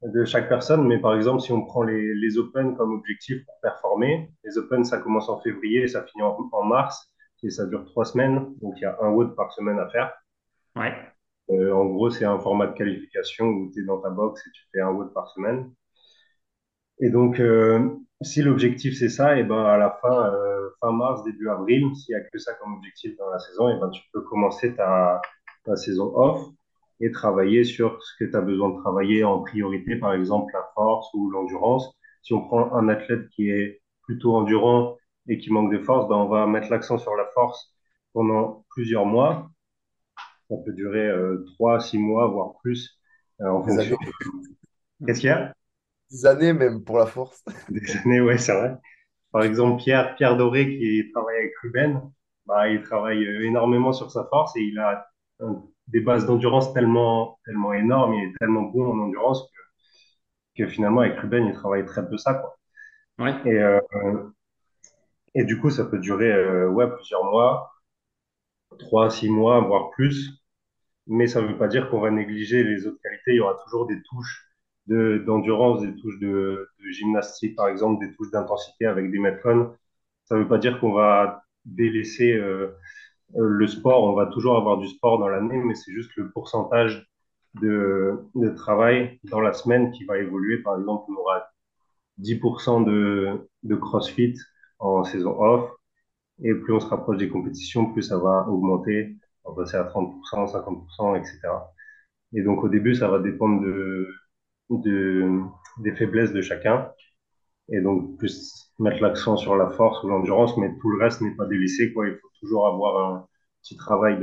[0.02, 0.86] de chaque personne.
[0.86, 4.84] Mais par exemple, si on prend les, les Open comme objectif pour performer, les Open,
[4.84, 7.12] ça commence en février et ça finit en, en mars.
[7.44, 8.54] Et ça dure trois semaines.
[8.62, 10.12] Donc, il y a un WOD par semaine à faire.
[10.76, 10.94] Ouais.
[11.50, 14.50] Euh, en gros, c'est un format de qualification où tu es dans ta box et
[14.52, 15.72] tu fais un WOD par semaine.
[17.00, 17.90] Et donc, euh,
[18.22, 22.12] si l'objectif c'est ça, et ben à la fin, euh, fin mars, début avril, s'il
[22.12, 25.20] y a que ça comme objectif dans la saison, et ben tu peux commencer ta,
[25.64, 26.48] ta saison off
[27.00, 30.68] et travailler sur ce que tu as besoin de travailler en priorité, par exemple la
[30.74, 31.94] force ou l'endurance.
[32.22, 34.96] Si on prend un athlète qui est plutôt endurant
[35.28, 37.72] et qui manque de force, ben on va mettre l'accent sur la force
[38.12, 39.50] pendant plusieurs mois.
[40.50, 42.98] Ça peut durer euh, trois, six mois, voire plus,
[43.42, 43.96] euh, en fonction.
[45.06, 45.54] Qu'est-ce qu'il y a?
[46.10, 47.42] Des années même pour la force.
[47.68, 48.76] Des années, ouais, c'est vrai.
[49.32, 52.02] Par exemple, Pierre, Pierre Doré, qui travaille avec Ruben,
[52.46, 55.06] bah, il travaille euh, énormément sur sa force et il a
[55.88, 59.50] des bases d'endurance tellement, tellement énormes, il est tellement bon en endurance
[60.56, 62.56] que, que finalement, avec Ruben, il travaille très peu ça, quoi.
[63.18, 63.34] Ouais.
[63.46, 63.80] Et, euh,
[65.34, 67.72] et du coup, ça peut durer euh, ouais, plusieurs mois,
[68.78, 70.42] trois, six mois, voire plus.
[71.08, 73.32] Mais ça ne veut pas dire qu'on va négliger les autres qualités.
[73.32, 74.47] Il y aura toujours des touches
[74.88, 79.74] de, d'endurance, des touches de, gymnastique, par exemple, des touches d'intensité avec des metcons.
[80.24, 82.68] Ça ne veut pas dire qu'on va délaisser euh,
[83.36, 84.04] le sport.
[84.04, 87.06] On va toujours avoir du sport dans l'année, mais c'est juste le pourcentage
[87.60, 90.58] de, de travail dans la semaine qui va évoluer.
[90.62, 91.48] Par exemple, on aura
[92.18, 94.34] 10% de, de CrossFit
[94.78, 95.70] en saison off.
[96.42, 99.16] Et plus on se rapproche des compétitions, plus ça va augmenter.
[99.44, 101.40] On va passer à 30%, 50%, etc.
[102.34, 104.08] Et donc au début, ça va dépendre de,
[104.70, 105.40] de,
[105.82, 106.90] des faiblesses de chacun.
[107.70, 111.34] Et donc plus mettre l'accent sur la force ou l'endurance, mais tout le reste n'est
[111.36, 111.92] pas délaissé.
[111.92, 112.08] Quoi.
[112.08, 113.26] Il faut toujours avoir un
[113.62, 114.18] petit travail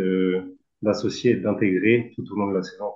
[0.82, 2.92] d'associer et d'intégrer tout au long de la saison.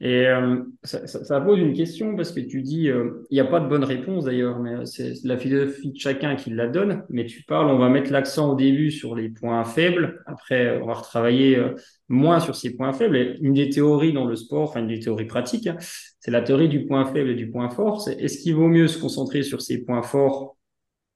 [0.00, 3.40] Et euh, ça, ça- ça pose une question parce que tu dis, euh, il n'y
[3.40, 7.04] a pas de bonne réponse d'ailleurs, mais c'est la philosophie de chacun qui la donne.
[7.10, 10.86] Mais tu parles, on va mettre l'accent au début sur les points faibles, après on
[10.86, 11.74] va retravailler euh,
[12.08, 13.16] moins sur ces points faibles.
[13.16, 15.76] Et une des théories dans le sport, enfin une des théories pratiques, hein,
[16.18, 18.06] c'est la théorie du point faible et du point fort.
[18.08, 20.56] Est-ce qu'il vaut mieux se concentrer sur ces points forts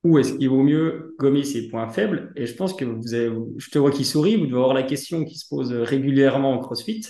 [0.05, 2.33] ou est-ce qu'il vaut mieux gommer ses points faibles?
[2.37, 4.83] Et je pense que vous avez, je te vois qui sourit, vous devez avoir la
[4.85, 7.03] question qui se pose régulièrement en CrossFit.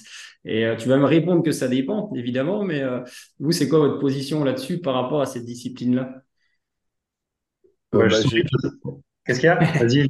[0.44, 3.00] Et euh, tu vas me répondre que ça dépend, évidemment, mais euh,
[3.40, 6.22] vous, c'est quoi votre position là-dessus par rapport à cette discipline-là?
[7.94, 8.18] Euh, Ouais, bah,
[9.24, 9.58] Qu'est-ce qu'il y a?
[9.78, 10.08] Vas-y,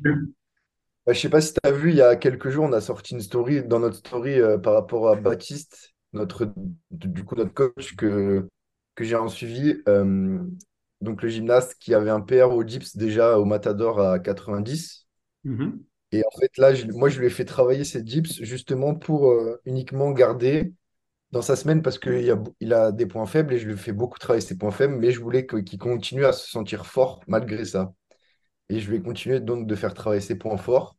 [1.06, 2.80] bah, je sais pas si tu as vu, il y a quelques jours, on a
[2.80, 6.52] sorti une story dans notre story euh, par rapport à Baptiste, notre,
[6.90, 8.46] du coup, notre coach que,
[8.94, 9.76] que j'ai en suivi.
[9.88, 10.38] euh,
[11.00, 15.06] donc le gymnaste qui avait un PR au dips déjà au Matador à 90.
[15.44, 15.88] Mhm.
[16.12, 19.30] Et en fait, là, je- moi, je lui ai fait travailler ses dips justement pour
[19.30, 20.72] euh, uniquement garder
[21.32, 23.76] dans sa semaine parce qu'il a, bou- il a des points faibles et je lui
[23.78, 26.86] fais beaucoup travailler ses points faibles, mais je voulais que- qu'il continue à se sentir
[26.86, 27.94] fort malgré ça.
[28.68, 30.96] Et je vais continuer donc de faire travailler ses points forts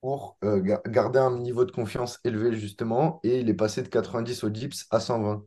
[0.00, 3.20] pour euh, ga- garder un niveau de confiance élevé justement.
[3.24, 5.44] Et il est passé de 90 au dips à 120.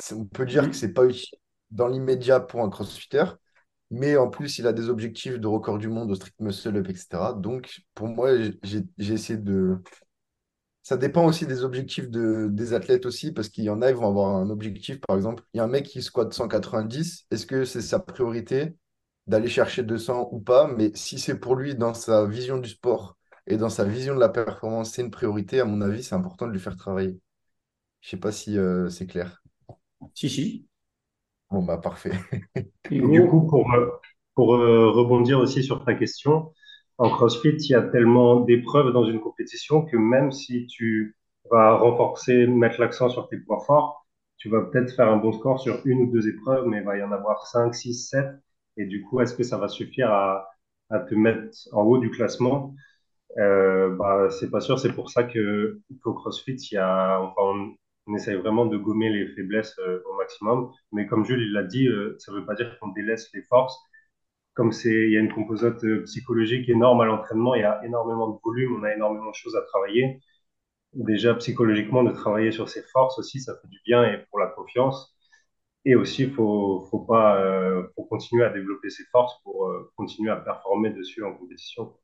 [0.00, 0.74] C'est- On peut dire que Mhm.
[0.76, 1.38] c'est pas utile
[1.72, 3.24] dans l'immédiat pour un crossfitter,
[3.90, 6.88] mais en plus, il a des objectifs de record du monde au strict muscle up,
[6.88, 7.34] etc.
[7.34, 8.30] Donc, pour moi,
[8.62, 9.78] j'ai essayé de,
[10.82, 13.96] ça dépend aussi des objectifs de, des athlètes aussi, parce qu'il y en a, ils
[13.96, 17.46] vont avoir un objectif, par exemple, il y a un mec qui squatte 190, est-ce
[17.46, 18.74] que c'est sa priorité
[19.28, 20.66] d'aller chercher 200 ou pas?
[20.76, 24.20] Mais si c'est pour lui, dans sa vision du sport et dans sa vision de
[24.20, 27.20] la performance, c'est une priorité, à mon avis, c'est important de lui faire travailler.
[28.00, 29.42] Je sais pas si euh, c'est clair.
[30.14, 30.66] Si, si.
[31.52, 32.12] Bon, bah parfait.
[32.90, 33.86] Et du coup, pour, euh,
[34.34, 36.52] pour euh, rebondir aussi sur ta question,
[36.98, 41.16] en CrossFit, il y a tellement d'épreuves dans une compétition que même si tu
[41.50, 44.06] vas renforcer, mettre l'accent sur tes points forts,
[44.38, 46.98] tu vas peut-être faire un bon score sur une ou deux épreuves, mais il va
[46.98, 48.28] y en avoir cinq, six, sept.
[48.76, 50.48] Et du coup, est-ce que ça va suffire à,
[50.90, 52.74] à te mettre en haut du classement?
[53.38, 54.78] Euh, bah, c'est pas sûr.
[54.78, 57.72] C'est pour ça que qu'au CrossFit, il y a, enfin,
[58.06, 60.72] on, essaye vraiment de gommer les faiblesses euh, au maximum.
[60.92, 63.78] Mais comme Jules il l'a dit, euh, ça veut pas dire qu'on délaisse les forces.
[64.54, 68.28] Comme il y a une composante euh, psychologique énorme à l'entraînement, il y a énormément
[68.28, 70.20] de volume, on a énormément de choses à travailler.
[70.94, 74.48] Déjà psychologiquement, de travailler sur ses forces aussi, ça fait du bien et pour la
[74.48, 75.16] confiance.
[75.84, 77.42] Et aussi, faut, faut pas,
[77.96, 81.94] faut continuer à développer ses forces pour continuer à performer dessus en compétition.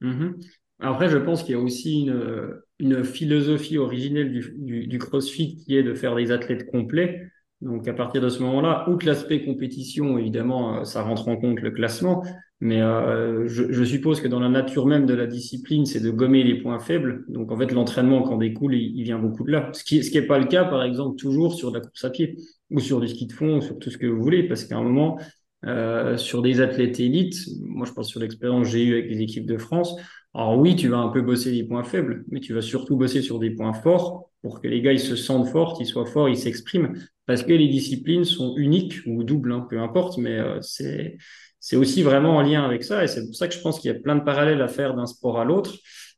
[0.00, 0.40] Mhm.
[0.80, 5.56] Après, je pense qu'il y a aussi une, une philosophie originelle du, du, du CrossFit
[5.56, 7.22] qui est de faire des athlètes complets.
[7.60, 11.60] Donc, à partir de ce moment-là, outre l'aspect compétition, évidemment, euh, ça rentre en compte
[11.60, 12.24] le classement.
[12.62, 16.10] Mais euh, je, je suppose que dans la nature même de la discipline, c'est de
[16.10, 17.24] gommer les points faibles.
[17.28, 19.70] Donc, en fait, l'entraînement, quand découle, il, vient beaucoup de là.
[19.72, 22.10] Ce qui, ce qui est pas le cas, par exemple, toujours sur la course à
[22.10, 22.36] pied
[22.70, 24.76] ou sur du ski de fond, ou sur tout ce que vous voulez, parce qu'à
[24.76, 25.18] un moment,
[25.66, 29.20] euh, sur des athlètes élites, moi je pense sur l'expérience que j'ai eue avec les
[29.20, 29.94] équipes de France,
[30.34, 33.20] alors oui, tu vas un peu bosser les points faibles, mais tu vas surtout bosser
[33.22, 36.28] sur des points forts pour que les gars ils se sentent forts, ils soient forts,
[36.28, 36.94] ils s'expriment,
[37.26, 42.02] parce que les disciplines sont uniques ou doubles, hein, peu importe, mais euh, c'est aussi
[42.02, 43.98] vraiment en lien avec ça, et c'est pour ça que je pense qu'il y a
[43.98, 45.74] plein de parallèles à faire d'un sport à l'autre,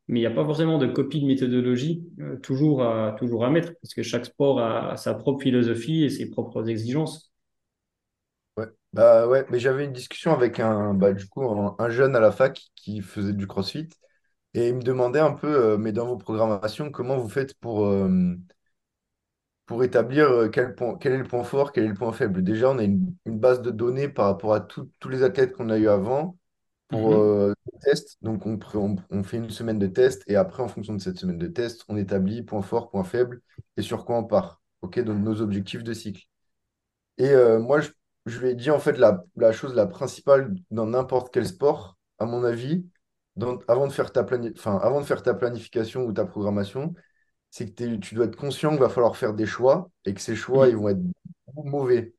[0.08, 3.72] mais il n'y a pas forcément de copie de méthodologie euh, toujours à toujours mettre,
[3.82, 7.32] parce que chaque sport a sa propre philosophie et ses propres exigences.
[8.56, 8.66] Ouais.
[8.92, 11.08] Bah ouais, mais j'avais une discussion avec un, bah,
[11.78, 13.88] un jeune à la fac qui faisait du CrossFit
[14.54, 17.86] et il me demandait un peu, euh, mais dans vos programmations, comment vous faites pour,
[17.86, 18.36] euh,
[19.66, 22.42] pour établir euh, quel point, quel est le point fort, quel est le point faible?
[22.42, 25.52] Déjà, on a une, une base de données par rapport à tout- tous les athlètes
[25.52, 26.36] qu'on a eu avant
[26.88, 27.16] pour Mhm.
[27.16, 28.18] euh, le test.
[28.22, 31.00] Donc, on, pr- on, on fait une semaine de test et après, en fonction de
[31.00, 33.40] cette semaine de test, on établit point fort, point faible
[33.76, 34.60] et sur quoi on part.
[34.82, 36.24] OK, donc nos objectifs de cycle.
[37.18, 37.90] Et euh, moi, je,
[38.26, 41.96] je lui ai dit en fait la, la chose la principale dans n'importe quel sport,
[42.18, 42.86] à mon avis,
[43.36, 44.24] dans- avant de faire ta
[44.56, 46.94] enfin, avant de faire ta planification ou ta programmation,
[47.50, 50.36] c'est que tu dois être conscient qu'il va falloir faire des choix et que ces
[50.36, 51.00] choix, ils vont être
[51.64, 52.14] mauvais.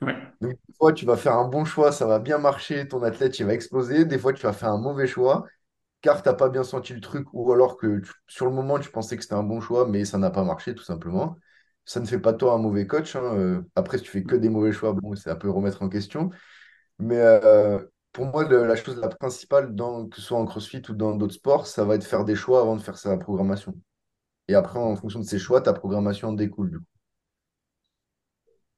[0.00, 0.16] Ouais.
[0.40, 3.38] Donc, des fois, tu vas faire un bon choix, ça va bien marcher, ton athlète,
[3.40, 4.04] il va exploser.
[4.04, 5.46] Des fois, tu vas faire un mauvais choix
[6.02, 8.78] car tu n'as pas bien senti le truc ou alors que tu- sur le moment,
[8.80, 11.36] tu pensais que c'était un bon choix, mais ça n'a pas marché, tout simplement.
[11.86, 13.16] Ça ne fait pas de toi un mauvais coach.
[13.16, 13.62] hein, euh.
[13.76, 16.30] Après, si tu fais que des mauvais choix, bon, c'est un peu remettre en question.
[16.98, 17.80] Mais euh,
[18.12, 21.14] pour moi, le- la chose la principale, dans, que ce soit en CrossFit ou dans
[21.16, 23.74] d'autres sports, ça va être faire des choix avant de faire sa programmation.
[24.48, 26.70] Et après, en fonction de ces choix, ta programmation en découle.
[26.72, 26.84] du coup.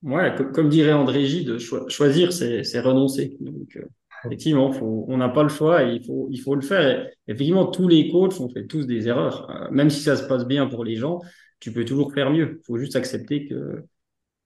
[0.02, 3.36] Ouais, comme, comme dirait André Gide, cho- choisir, c'est, renoncer.
[3.40, 3.84] Donc, euh,
[4.24, 7.06] effectivement, faut, on n'a pas le choix et il faut, il faut le faire.
[7.28, 9.50] Et effectivement, tous les coachs, on fait tous des erreurs.
[9.50, 11.20] Euh, même si ça se passe bien pour les gens,
[11.60, 12.58] tu peux toujours faire mieux.
[12.60, 13.84] Il faut juste accepter que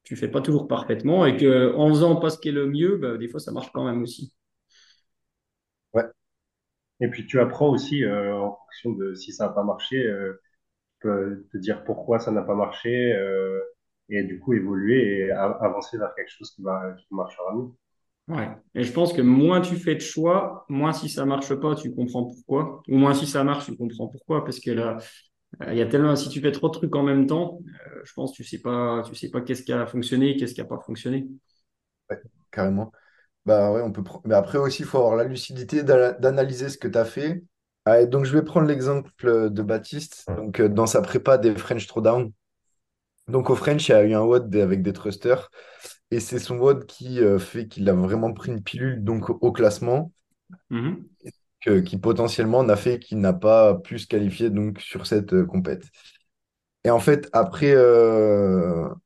[0.04, 2.96] tu fais pas toujours parfaitement et que en faisant pas ce qui est le mieux,
[2.98, 4.32] bah, des fois, ça marche quand même aussi.
[5.94, 6.04] Ouais,
[7.00, 10.40] Et puis tu apprends aussi euh, en fonction de si ça n'a pas marché, euh,
[11.02, 13.60] tu peux te dire pourquoi ça n'a pas marché euh,
[14.10, 17.70] et du coup évoluer et a- avancer vers quelque chose qui va qui marchera mieux.
[18.28, 18.48] Ouais.
[18.74, 21.94] Et je pense que moins tu fais de choix, moins si ça marche pas, tu
[21.94, 22.82] comprends pourquoi.
[22.88, 24.44] Ou moins si ça marche, tu comprends pourquoi.
[24.44, 24.96] Parce que là,
[25.62, 28.00] euh, il y a tellement, si tu fais trop de trucs en même temps, euh,
[28.04, 30.60] je pense que tu sais pas, tu sais pas qu'est-ce qui a fonctionné, qu'est-ce qui
[30.62, 31.28] a pas fonctionné.
[32.10, 32.92] ouais, carrément.
[33.46, 34.22] Bah ouais, on peut prendre.
[34.26, 37.42] Mais après aussi, il faut avoir la lucidité d'ana- d'analyser ce que tu as fait.
[37.84, 40.24] Ah, donc, je vais prendre l'exemple de Baptiste.
[40.36, 42.32] Donc, euh, dans sa prépa des French Throwdown,
[43.28, 45.50] Donc au French, il y a eu un WOD avec des thrusters.
[46.10, 49.52] Et c'est son WOD qui euh, fait qu'il a vraiment pris une pilule donc, au
[49.52, 50.12] classement,
[50.70, 51.08] Mhm.
[51.60, 55.46] que- qui potentiellement n'a fait qu'il n'a pas pu se qualifier donc, sur cette euh,
[55.46, 55.84] compète.
[56.84, 57.74] Et en fait, après,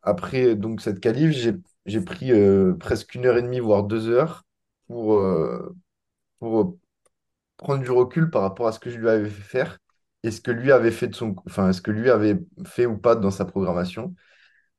[0.02, 1.52] après donc, cette qualif, j'ai,
[1.88, 4.44] j'ai pris euh, presque une heure et demie, voire deux heures,
[4.88, 5.76] pour, euh,
[6.40, 6.78] pour
[7.58, 9.78] prendre du recul par rapport à ce que je lui avais fait faire
[10.24, 12.98] et ce que lui avait fait de son, enfin, ce que lui avait fait ou
[12.98, 14.14] pas dans sa programmation.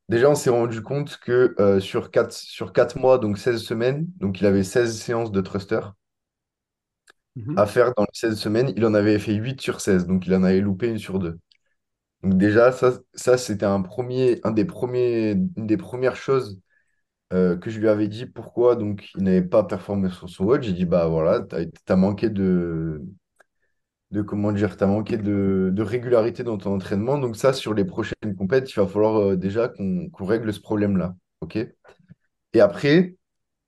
[0.10, 4.08] Déjà, on s'est rendu compte que euh, sur quatre sur quatre mois, donc 16 semaines,
[4.17, 5.82] donc il avait 16 séances de thruster
[7.56, 7.67] à Mhm.
[7.67, 10.43] faire dans les 16 semaines, il en avait fait 8 sur 16, donc il en
[10.43, 11.39] avait loupé une sur deux.
[12.24, 16.60] Donc déjà, ça, ça c'était un premier, un des premiers, une des premières choses
[17.34, 20.63] euh, que je lui avais dit pourquoi donc il n'avait pas performé sur son watch.
[20.65, 23.02] J'ai dit, bah voilà, t'as, t'as manqué de,
[24.12, 27.18] de comment dire, t'as manqué de, de régularité dans ton entraînement.
[27.18, 31.15] Donc ça, sur les prochaines compètes, il va falloir euh, déjà qu'on règle ce problème-là.
[32.54, 33.15] Et après,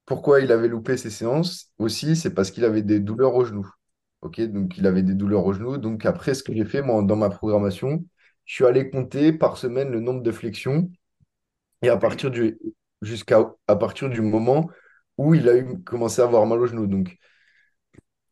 [0.06, 3.70] pourquoi il avait loupé ses séances aussi, c'est parce qu'il avait des douleurs au genou.
[4.22, 4.42] OK?
[4.42, 5.78] Donc il avait des douleurs au genou.
[5.78, 8.06] Donc après, ce que j'ai fait, moi, dans ma programmation,
[8.46, 10.92] je suis allé compter par semaine le nombre de flexions
[11.82, 12.58] et à partir du,
[13.02, 14.70] jusqu'à, partir du moment
[15.18, 16.88] où il a commencé à avoir mal au genou.
[16.88, 17.18] Donc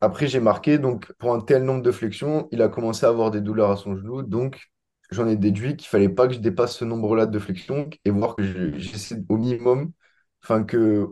[0.00, 3.30] après, j'ai marqué, donc pour un tel nombre de flexions, il a commencé à avoir
[3.30, 4.22] des douleurs à son genou.
[4.22, 4.70] Donc
[5.10, 8.36] j'en ai déduit qu'il fallait pas que je dépasse ce nombre-là de flexions et voir
[8.36, 9.92] que je- j'essaie au minimum,
[10.42, 11.06] enfin que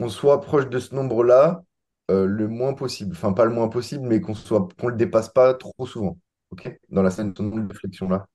[0.00, 1.64] on soit proche de ce nombre-là
[2.10, 3.14] euh, le moins possible.
[3.16, 6.18] Enfin, pas le moins possible, mais qu'on soit, qu'on le dépasse pas trop souvent.
[6.90, 8.26] Dans la scène de flexions-là.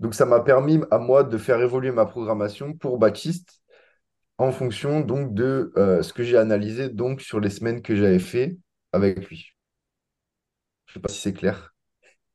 [0.00, 3.60] Donc ça m'a permis à moi de faire évoluer ma programmation pour Baptiste
[4.38, 8.18] en fonction donc de euh, ce que j'ai analysé donc sur les semaines que j'avais
[8.18, 8.56] fait
[8.92, 9.52] avec lui.
[10.86, 11.74] Je sais pas si c'est clair.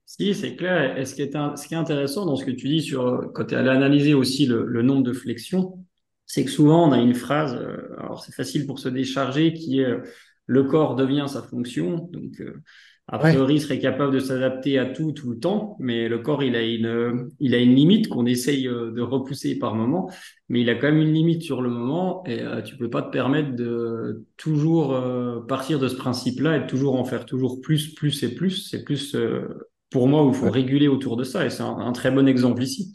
[0.05, 0.97] Si, c'est clair.
[0.97, 3.31] Et ce qui est, un- ce qui est intéressant dans ce que tu dis sur,
[3.33, 5.83] quand tu allé analyser aussi le, nombre de flexions,
[6.25, 9.79] c'est que souvent on a une phrase, euh, alors c'est facile pour se décharger, qui
[9.79, 10.01] est euh,
[10.45, 12.09] le corps devient sa fonction.
[12.11, 12.41] Donc,
[13.07, 16.19] a Ouais, priori, il serait capable de s'adapter à tout, tout le temps, mais le
[16.19, 20.09] corps, il a une, il a une limite qu'on essaye euh, de repousser par moment,
[20.49, 23.01] mais il a quand même une limite sur le moment et euh, tu peux pas
[23.01, 27.59] te permettre de toujours euh, partir de ce principe-là et de toujours en faire toujours
[27.61, 28.69] plus, plus et plus.
[28.69, 29.47] C'est plus euh,
[29.91, 32.09] pour moi où il faut ouais, réguler autour de ça et c'est un, un très
[32.09, 32.93] bon exemple ici.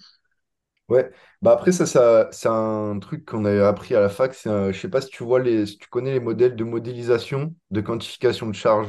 [0.88, 1.10] ouais.
[1.42, 4.34] Bah après ça, ça c'est un truc qu'on avait appris à la fac.
[4.46, 7.54] Un- je sais pas si tu vois les, si tu connais les modèles de modélisation,
[7.70, 8.88] de quantification de charge.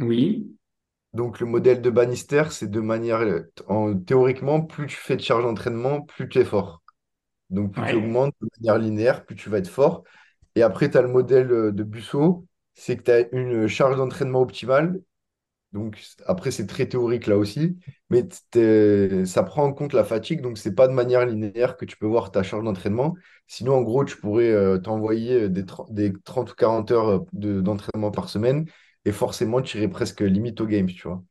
[0.00, 0.56] Oui,
[1.14, 3.20] Donc le modèle de Bannister, c'est de manière
[3.68, 6.82] en, théoriquement, plus tu fais de charge d'entraînement, plus tu es fort.
[7.50, 10.04] Donc plus tu augmentes de manière linéaire, plus tu vas être fort.
[10.56, 13.96] Et après, tu as le modèle euh, de Busso, c'est que tu as une charge
[13.96, 15.00] d'entraînement optimale.
[15.72, 17.78] Donc après, c'est très théorique là aussi,
[18.10, 18.28] mais
[19.26, 22.06] ça prend en compte la fatigue, donc c'est pas de manière linéaire que tu peux
[22.06, 23.14] voir ta charge d'entraînement.
[23.46, 27.18] Sinon, en gros, tu pourrais euh, t'envoyer des, 30 des 30 ou 40 heures euh,
[27.32, 28.66] de- d'entraînement par semaine
[29.04, 31.22] et forcément, tu irais presque limite au game, tu vois.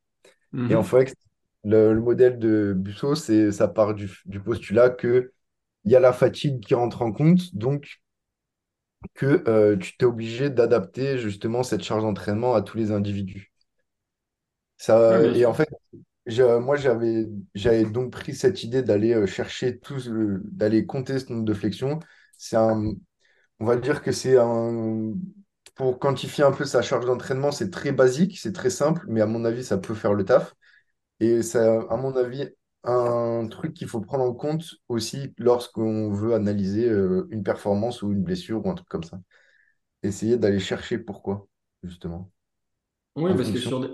[0.68, 0.86] Et en Mhm.
[0.86, 1.16] fait,
[1.64, 5.34] le, le modèle de Busso, c'est, ça part du, du postulat que
[5.86, 8.02] il y a la fatigue qui rentre en compte, donc
[9.16, 13.52] que euh, tu t'es obligé d'adapter justement cette charge d'entraînement à tous les individus.
[14.78, 15.70] Ça, et en fait,
[16.28, 21.20] j'ai- moi, j'avais, j'avais donc pris cette idée d'aller euh, chercher tout, ce- d'aller compter
[21.20, 22.00] ce nombre de flexions.
[22.38, 22.94] C'est un,
[23.60, 25.14] on va dire que c'est un,
[25.78, 29.26] pour quantifier un peu sa charge d'entraînement, c'est très basique, c'est très simple, mais à
[29.28, 30.56] mon avis, ça peut faire le taf.
[31.22, 31.60] Et c'est,
[31.90, 32.50] à mon avis,
[32.84, 38.12] un truc qu'il faut prendre en compte aussi lorsqu'on veut analyser euh, une performance ou
[38.14, 39.20] une blessure ou un truc comme ça.
[40.04, 41.48] Essayer d'aller chercher pourquoi,
[41.84, 42.32] justement,
[43.16, 43.90] Oui, en parce que sur des,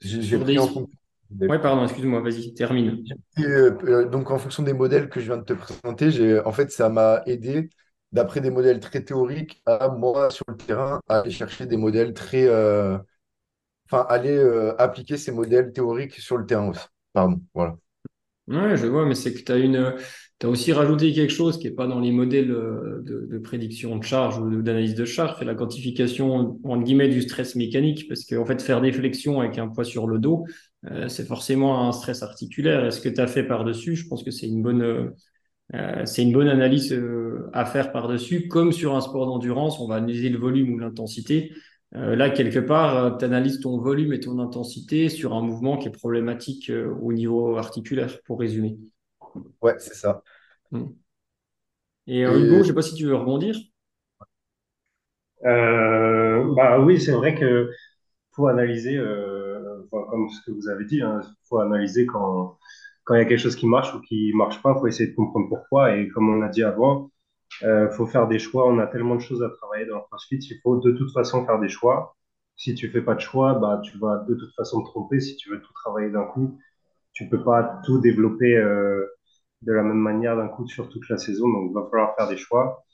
[0.00, 0.58] J'ai j'ai sur en des...
[0.66, 0.90] fonction.
[1.48, 3.04] Ouais, pardon, excuse-moi, vas-y, termine.
[3.38, 6.52] Euh, euh, donc, en fonction des modèles que je viens de te présenter, j'ai, en
[6.52, 7.68] fait, ça m'a aidé,
[8.12, 12.14] d'après des modèles très théoriques, à moi, sur le terrain, à aller chercher des modèles
[12.14, 12.46] très.
[12.46, 12.98] euh,
[13.90, 16.86] Enfin, aller euh, appliquer ces modèles théoriques sur le terrain aussi.
[17.12, 17.76] Pardon, voilà.
[18.48, 19.94] Ouais, je vois, mais c'est que tu as une,
[20.38, 24.04] t'as aussi rajouté quelque chose qui est pas dans les modèles euh, de, prédiction de
[24.04, 28.44] charge ou d'analyse de charge, c'est la quantification, entre guillemets, du stress mécanique, parce qu'en
[28.44, 30.44] fait, faire des flexions avec un poids sur le dos,
[31.08, 32.84] c'est forcément un stress articulaire.
[32.86, 35.12] Et ce que tu as fait par-dessus, je pense que c'est une bonne,
[35.74, 38.48] euh, c'est une bonne analyse euh, à faire par-dessus.
[38.48, 41.52] Comme sur un sport d'endurance, on va analyser le volume ou l'intensité.
[41.94, 45.88] Euh, là, quelque part, tu analyses ton volume et ton intensité sur un mouvement qui
[45.88, 48.78] est problématique euh, au niveau articulaire, pour résumer.
[49.60, 50.22] Ouais, c'est ça.
[50.70, 50.84] Mm.
[52.08, 53.56] Et Hugo, je sais pas si tu veux rebondir.
[55.44, 57.70] Euh, bah oui, c'est vrai que
[58.32, 62.58] faut analyser, euh, enfin, comme ce que vous avez dit, il faut analyser quand
[63.06, 65.16] quand il y a quelque chose qui marche ou qui marche pas, faut essayer de
[65.16, 65.96] comprendre pourquoi.
[65.96, 67.10] Et comme on l'a dit avant,
[67.62, 68.68] euh, faut faire des choix.
[68.68, 70.38] On a tellement de choses à travailler dans le CrossFit.
[70.38, 72.16] Il faut de toute façon faire des choix.
[72.56, 75.20] Si tu fais pas de choix, bah, tu vas de toute façon te tromper.
[75.20, 76.58] Si tu veux tout travailler d'un coup,
[77.12, 79.06] tu peux pas tout développer euh,
[79.62, 81.48] de la même manière d'un coup sur toute la saison.
[81.48, 82.84] Donc, il va falloir faire des choix.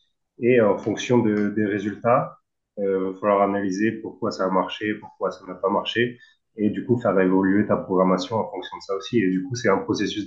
[0.41, 2.39] Et en fonction de, des résultats,
[2.79, 6.19] euh, il va falloir analyser pourquoi ça a marché, pourquoi ça n'a pas marché.
[6.57, 9.19] Et du coup, faire évoluer ta programmation en fonction de ça aussi.
[9.19, 10.25] Et du coup, c'est un processus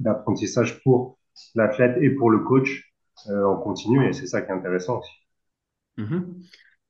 [0.00, 1.18] d'apprentissage pour
[1.54, 2.92] l'athlète et pour le coach
[3.28, 4.06] euh, en continu.
[4.06, 5.12] Et c'est ça qui est intéressant aussi.
[5.98, 6.24] Mm-hmm.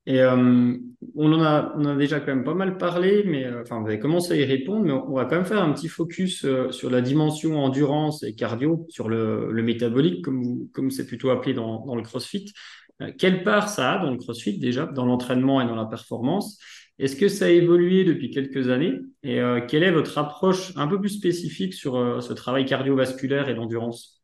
[0.07, 0.77] Et euh,
[1.15, 4.37] on, en a, déjà quand même pas mal parlé, mais euh, vous avez commencé à
[4.37, 7.63] y répondre, mais on, va quand même faire un petit focus euh, sur la dimension
[7.63, 12.53] endurance et cardio, sur le, métabolique, comme, c'est plutôt appelé dans, le CrossFit.
[13.01, 16.59] Euh, quelle part ça a dans le CrossFit déjà, dans l'entraînement et dans la performance?
[16.99, 21.01] Est-ce que ça a évolué depuis quelques années Et quelle est votre approche un peu
[21.01, 24.23] plus spécifique sur ce travail cardiovasculaire et l'endurance?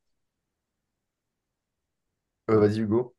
[2.48, 3.14] Vas-y Hugo.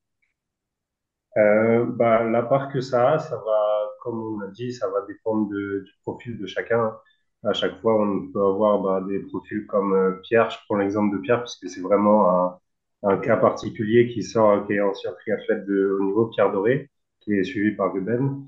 [1.38, 5.06] Euh, bah, la part que ça a, ça va, comme on a dit, ça va
[5.08, 6.96] dépendre de, du profil de chacun.
[7.44, 10.50] À chaque fois, on peut avoir bah, des profils comme euh, Pierre.
[10.50, 12.60] Je prends l'exemple de Pierre parce que c'est vraiment un,
[13.04, 16.90] un, cas particulier qui sort, qui est ancien triathlète de haut niveau, Pierre Doré,
[17.22, 18.46] qui est suivi par Ruben,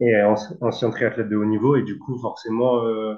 [0.00, 0.22] et
[0.60, 1.76] ancien triathlète de haut niveau.
[1.76, 3.14] Et du coup, forcément, euh,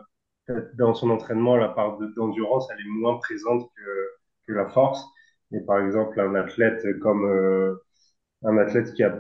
[0.75, 4.09] dans son entraînement, la part d'endurance, elle est moins présente que,
[4.49, 5.05] que la force.
[5.53, 7.77] Et par exemple, un athlète comme euh,
[8.45, 9.19] un athlète qui a,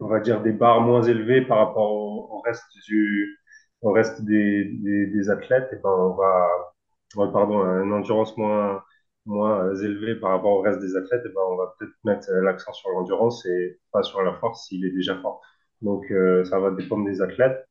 [0.00, 3.38] on va dire, des barres moins élevées par rapport au, reste du,
[3.82, 8.82] au reste des, des, des athlètes, et ben on va, pardon, une endurance moins,
[9.26, 12.72] moins élevée par rapport au reste des athlètes, et ben on va peut-être mettre l'accent
[12.72, 15.40] sur l'endurance et pas sur la force s'il est déjà fort.
[15.84, 17.64] Donc euh, ça va dépendre des athlètes.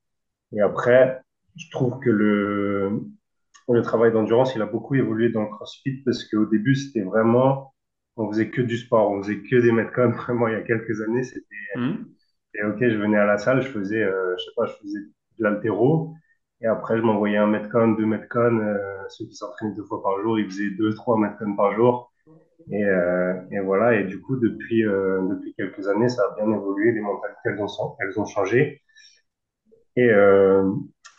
[0.53, 1.21] Et après,
[1.57, 3.01] je trouve que le,
[3.69, 7.73] le travail d'endurance, il a beaucoup évolué dans le CrossFit parce qu'au début, c'était vraiment
[8.15, 10.11] on faisait que du sport, on faisait que des metcons.
[10.15, 11.45] Vraiment, il y a quelques années, c'était
[11.75, 12.05] mmh.
[12.65, 12.77] ok.
[12.79, 16.13] Je venais à la salle, je faisais, euh, je sais pas, je faisais de l'altéro.
[16.61, 18.59] Et après, je m'envoyais un metcon, deux metcons.
[18.59, 18.77] Euh,
[19.09, 22.12] ceux qui s'entraînaient deux fois par jour, ils faisaient deux, trois metcons par jour.
[22.71, 23.99] Et, euh, et voilà.
[23.99, 26.91] Et du coup, depuis euh, depuis quelques années, ça a bien évolué.
[26.91, 28.81] Les mentalités, elles ont elles ont changé.
[29.95, 30.71] Et euh,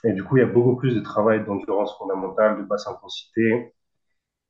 [0.04, 3.72] et du coup, il y a beaucoup plus de travail d'endurance fondamentale, de basse intensité,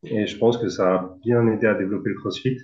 [0.04, 2.59] et je pense que ça a bien aidé à développer le CrossFit.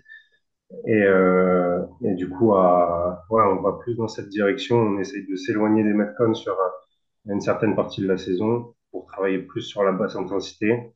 [0.87, 4.77] Et, euh, et du coup, à, ouais, on va plus dans cette direction.
[4.79, 6.57] On essaye de s'éloigner des Metcons sur
[7.27, 10.93] une certaine partie de la saison pour travailler plus sur la basse intensité,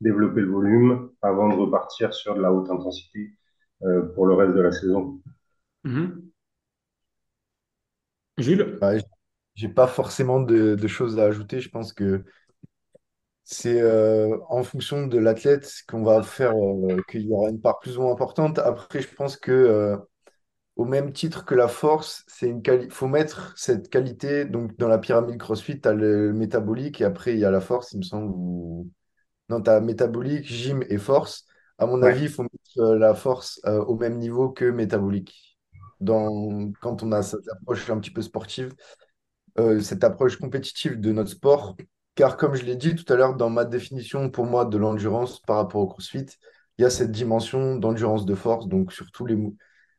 [0.00, 3.30] développer le volume avant de repartir sur de la haute intensité
[3.82, 5.20] euh, pour le reste de la saison.
[5.84, 6.22] Mm-hmm.
[8.38, 8.78] Jules?
[9.54, 11.60] J'ai pas forcément de, de, choses à ajouter.
[11.60, 12.24] Je pense que
[13.44, 17.78] c'est euh, en fonction de l'athlète qu'on va faire euh, qu'il y aura une part
[17.78, 18.58] plus ou moins importante.
[18.58, 19.96] Après, je pense que euh,
[20.76, 24.44] au même titre que la force, c'est une faut mettre cette qualité.
[24.44, 27.60] Donc, dans la pyramide CrossFit, tu as le métabolique et après, il y a la
[27.60, 28.34] force, il me semble.
[29.48, 31.44] Non, tu as métabolique, gym et force.
[31.78, 35.58] À mon avis, il faut mettre la force au même niveau que métabolique.
[36.00, 36.70] Dans...
[36.80, 38.74] Quand on a cette approche un petit peu sportive,
[39.80, 41.76] cette approche compétitive de notre sport,
[42.14, 45.40] car comme je l'ai dit tout à l'heure dans ma définition pour moi de l'endurance
[45.40, 46.26] par rapport au CrossFit,
[46.78, 49.38] il y a cette dimension d'endurance de force, donc sur tous les,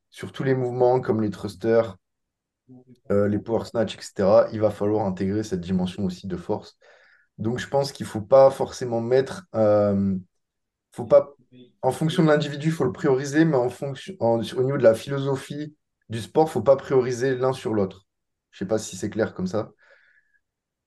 [0.09, 1.95] sur tous les mouvements comme les thrusters,
[3.11, 6.77] euh, les power snatch, etc., il va falloir intégrer cette dimension aussi de force.
[7.37, 10.15] Donc je pense qu'il ne faut pas forcément mettre, euh,
[11.81, 14.95] en fonction de l'individu, il faut le prioriser, mais en fonction, au niveau de la
[14.95, 15.75] philosophie
[16.09, 18.05] du sport, il ne faut pas prioriser l'un sur l'autre.
[18.51, 19.71] Je ne sais pas si c'est clair comme ça.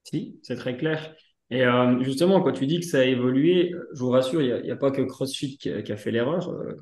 [0.05, 1.15] Si, c'est très clair.
[1.51, 4.71] Et euh, justement, quand tu dis que ça a évolué, je vous rassure, il n'y
[4.71, 6.49] a, pas que CrossFit qui a, fait l'erreur.
[6.51, 6.77] Euh,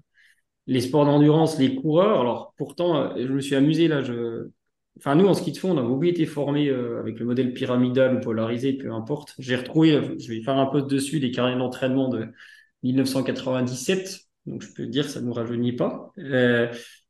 [0.67, 4.03] les sports d'endurance, les coureurs, alors pourtant, je me suis amusé là.
[4.03, 4.49] Je...
[4.99, 8.17] Enfin, nous, en ski de fond, on a beaucoup été formés avec le modèle pyramidal
[8.17, 9.35] ou polarisé, peu importe.
[9.39, 12.27] J'ai retrouvé, je vais faire un post dessus, des carrières d'entraînement de
[12.83, 14.21] 1997.
[14.47, 16.13] Donc, je peux dire, ça ne nous rajeunit pas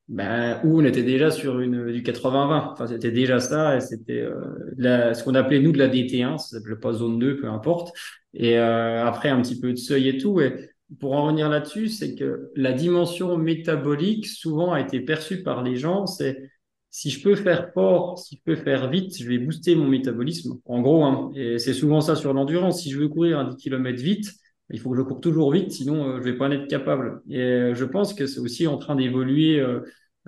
[0.09, 2.73] ben, où on était déjà sur une du 80-20.
[2.73, 6.59] Enfin, c'était déjà ça, et c'était euh, ce qu'on appelait nous de la DT1, ça
[6.59, 7.95] s'appelait pas zone 2, peu importe.
[8.35, 10.41] Et euh, après un petit peu de seuil et tout.
[10.41, 15.63] Et pour en revenir là-dessus, c'est que la dimension métabolique souvent a été perçue par
[15.63, 16.51] les gens, c'est
[16.99, 20.59] si je peux faire fort, si je peux faire vite, je vais booster mon métabolisme.
[20.65, 22.83] En gros, hein, et c'est souvent ça sur l'endurance.
[22.83, 24.33] Si je veux courir un 10 km vite,
[24.71, 27.23] il faut que je cours toujours vite, sinon euh, je vais pas en être capable.
[27.31, 29.83] Et euh, je pense que c'est aussi en train d'évoluer euh,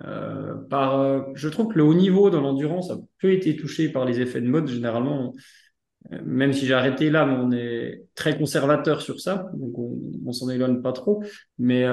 [0.05, 1.35] euh par.
[1.35, 4.41] je trouve que le haut niveau dans l'endurance a peu été touché par les effets
[4.41, 4.69] de mode.
[4.69, 5.35] Généralement,
[6.25, 10.49] même si j'ai arrêté là, on est très conservateur sur ça, donc on, on s'en
[10.49, 11.25] éloigne pas trop.
[11.59, 11.85] Mais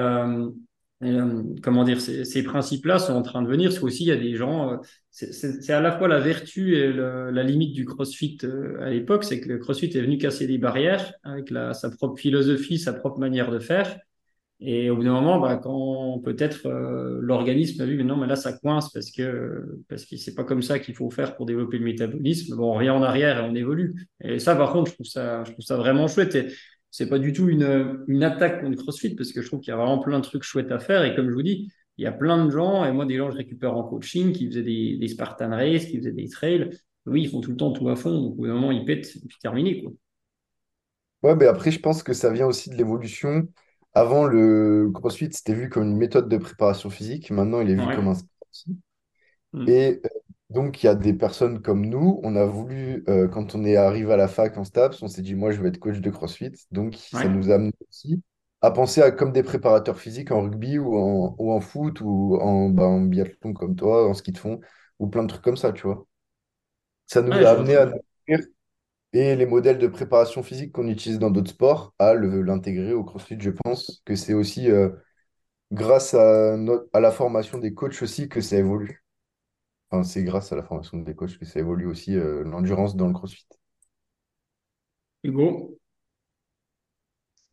[1.04, 4.16] euh, comment dire, ces, principes-là sont en train de venir, parce qu'aussi il y a
[4.16, 4.76] des gens, euh,
[5.10, 9.40] c'est à la fois la vertu et la limite du CrossFit euh, à l'époque, c'est
[9.40, 13.50] que le CrossFit est venu casser des barrières avec sa propre philosophie, sa propre manière
[13.50, 13.98] de faire.
[14.60, 16.68] Et au bout d'un moment, bah, quand peut-être
[17.20, 20.42] l'organisme a vu, mais non, mais là, ça coince parce que parce que c'est pas
[20.42, 22.56] comme ça qu'il faut faire pour développer le métabolisme.
[22.56, 24.08] Bon, on revient en arrière et on évolue.
[24.20, 26.34] Et ça, par contre, je trouve ça, je trouve ça vraiment chouette.
[26.34, 26.48] Et
[26.90, 29.74] c'est pas du tout une, une attaque contre CrossFit parce que je trouve qu'il y
[29.74, 31.04] a vraiment plein de trucs chouettes à faire.
[31.04, 33.30] Et comme je vous dis, il y a plein de gens, et moi, des gens,
[33.30, 36.70] je récupère en coaching qui faisaient des, des Spartan Race, qui faisaient des trails.
[37.06, 38.12] Oui, ils font tout le temps tout à fond.
[38.12, 39.92] Donc, au bout d'un moment, ils pètent et puis terminé, quoi.
[41.22, 43.48] Ouais, mais après, je pense que ça vient aussi de l'évolution.
[43.92, 47.30] Avant, le CrossFit, c'était vu comme une méthode de préparation physique.
[47.30, 47.94] Maintenant, il est vu Ouais.
[47.94, 48.78] comme un sport aussi.
[49.52, 49.68] Mm.
[49.68, 50.08] Et euh,
[50.50, 53.76] donc, il y a des personnes comme nous, on a voulu, euh, quand on est
[53.76, 56.10] arrivé à la fac en STAPS, on s'est dit, moi, je vais être coach de
[56.10, 56.52] CrossFit.
[56.70, 58.22] Donc, ça nous a amené aussi
[58.62, 62.36] à penser à comme des préparateurs physiques en rugby ou en, ou en foot ou
[62.40, 64.60] en, bah, en biathlon comme toi, en ski de fond,
[64.98, 66.06] ou plein de trucs comme ça, tu vois.
[67.06, 68.48] Ça nous Ouais, a amené à découvrir
[69.14, 73.38] et les modèles de préparation physique qu'on utilise dans d'autres sports, à l'intégrer au CrossFit.
[73.40, 74.90] Je pense que c'est aussi euh,
[75.72, 76.56] grâce à,
[76.94, 79.04] à la formation des coachs aussi que ça évolue.
[79.90, 83.06] Enfin, c'est grâce à la formation des coachs que ça évolue aussi euh, l'endurance dans
[83.06, 83.46] le CrossFit.
[85.22, 85.78] Hugo?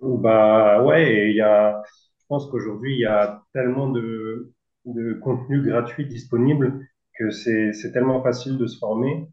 [0.02, 1.82] Bah ouais, il y a,
[2.20, 4.54] je pense qu'aujourd'hui, il y a tellement de,
[4.86, 6.86] de contenu gratuit disponible
[7.18, 9.30] que c'est, tellement facile de se former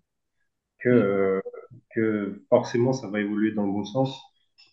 [0.81, 1.41] que, euh,
[1.95, 4.21] que forcément ça va évoluer dans le bon sens.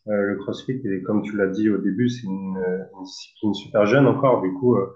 [0.07, 3.85] Euh, le CrossFit, et comme tu l'as dit au début, c'est une, une discipline super
[3.85, 4.41] jeune encore.
[4.41, 4.95] Du coup, euh,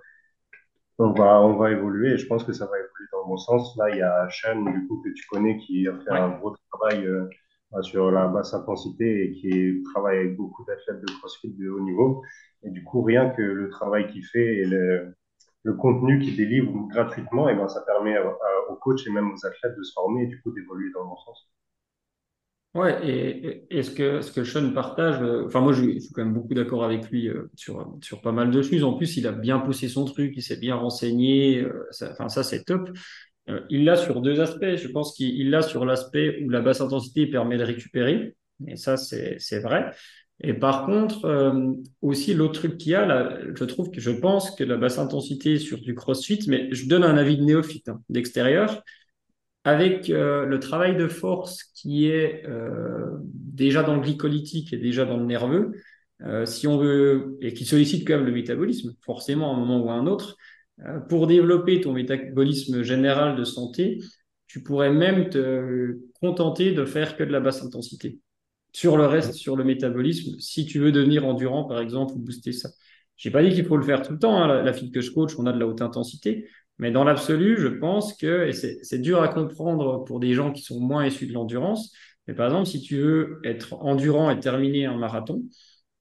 [1.04, 3.38] on va, on va évoluer et je pense que ça va évoluer dans le bon
[3.38, 3.76] sens.
[3.78, 6.20] Là, il y a Sean, du coup, que tu connais, qui a fait Ouais.
[6.20, 7.28] un gros travail euh,
[7.82, 12.24] sur la basse intensité et qui travaille avec beaucoup d'athlètes de CrossFit de haut niveau.
[12.64, 15.16] Et du coup, rien que le travail qu'il fait et le,
[15.64, 19.32] le contenu qu'il délivre gratuitement, et ben, ça permet à- à- aux coachs et même
[19.32, 21.50] aux athlètes de se former et du coup d'évoluer dans le bon sens.
[22.74, 26.24] Ouais, et, et- ce que, ce que Sean partage, euh, enfin moi je, suis quand
[26.26, 28.84] même beaucoup d'accord avec lui euh, sur, sur pas mal de choses.
[28.84, 32.30] En plus, il a bien poussé son truc, il s'est bien renseigné, euh, ça, enfin
[32.30, 32.90] ça c'est top.
[33.50, 34.76] Euh, il l'a sur deux aspects.
[34.78, 38.36] Je pense qu'il il l'a sur l'aspect où la basse intensité permet de récupérer,
[38.68, 39.92] et ça c'est c'est vrai.
[40.42, 44.12] Et par contre, euh, aussi l'autre truc qu'il y a, là, je trouve que je
[44.12, 47.90] pense que la basse intensité sur du CrossFit, mais je donne un avis de néophyte,
[47.90, 48.82] hein, d'extérieur
[49.64, 55.06] avec euh, le travail de force qui est euh, déjà dans le glycolytique et déjà
[55.06, 55.72] dans le nerveux,
[56.22, 59.84] euh, si on veut, et qui sollicite quand même le métabolisme, forcément à un moment
[59.84, 60.38] ou à un autre,
[60.86, 64.00] euh, pour développer ton métabolisme général de santé,
[64.48, 68.20] tu pourrais même te contenter de faire que de la basse intensité.
[68.72, 72.52] Sur le reste, sur le métabolisme, si tu veux devenir endurant, par exemple, ou booster
[72.52, 72.70] ça.
[73.16, 74.42] J'ai pas dit qu'il faut le faire tout le temps.
[74.42, 74.48] Hein.
[74.48, 76.48] La, la fille que je coach, on a de la haute intensité.
[76.80, 80.80] Mais dans l'absolu, je pense que, c'est dur à comprendre pour des gens qui sont
[80.80, 81.94] moins issus de l'endurance,
[82.28, 85.44] mais par exemple, si tu veux être endurant et terminer un marathon,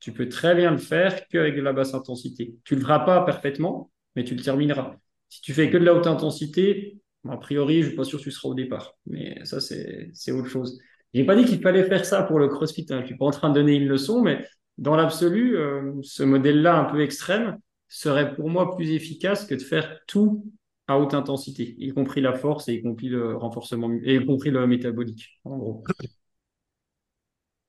[0.00, 2.54] tu peux très bien le faire qu'avec de la basse intensité.
[2.64, 4.96] Tu le feras pas parfaitement, mais tu le termineras.
[5.28, 6.98] Si tu fais que de la haute intensité,
[7.28, 8.94] a priori, je suis pas sûr que tu seras au départ.
[9.06, 10.80] Mais ça, c'est autre chose.
[11.14, 12.86] J'ai pas dit qu'il fallait faire ça pour le CrossFit.
[12.90, 13.00] Hein.
[13.02, 14.44] Je suis pas en train de donner une leçon, mais
[14.78, 17.58] dans l'absolu, euh, ce modèle-là un peu extrême
[17.88, 20.44] serait pour moi plus efficace que de faire tout
[20.88, 24.50] à haute intensité, y compris la force et y compris le renforcement, et y compris
[24.50, 25.84] le métabolique, en gros.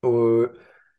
[0.05, 0.51] Euh,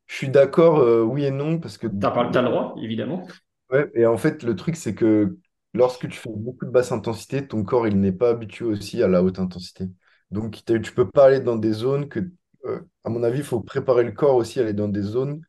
[0.06, 3.26] je suis d'accord, euh, oui et non, parce que T'as pas, t'as le droit, évidemment.
[3.70, 5.38] ouais, et en fait, le truc, c'est que
[5.72, 9.08] lorsque tu fais beaucoup de basse intensité, ton corps, il n'est pas habitué aussi à
[9.08, 9.86] la haute intensité.
[10.30, 12.20] Donc, tu peux pas aller dans des zones que,
[12.64, 15.42] euh, à mon avis, il faut préparer le corps aussi à aller dans des zones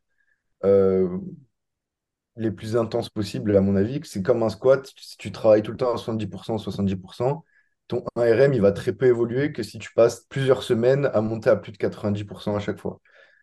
[2.36, 4.00] les plus intenses possibles, à mon avis.
[4.04, 7.44] C'est comme un squat, si tu travailles tout le temps à 70%, 70%,
[7.88, 11.50] ton 1RM, il va très peu évoluer que si tu passes plusieurs semaines à monter
[11.50, 13.00] à plus de 90% à chaque fois.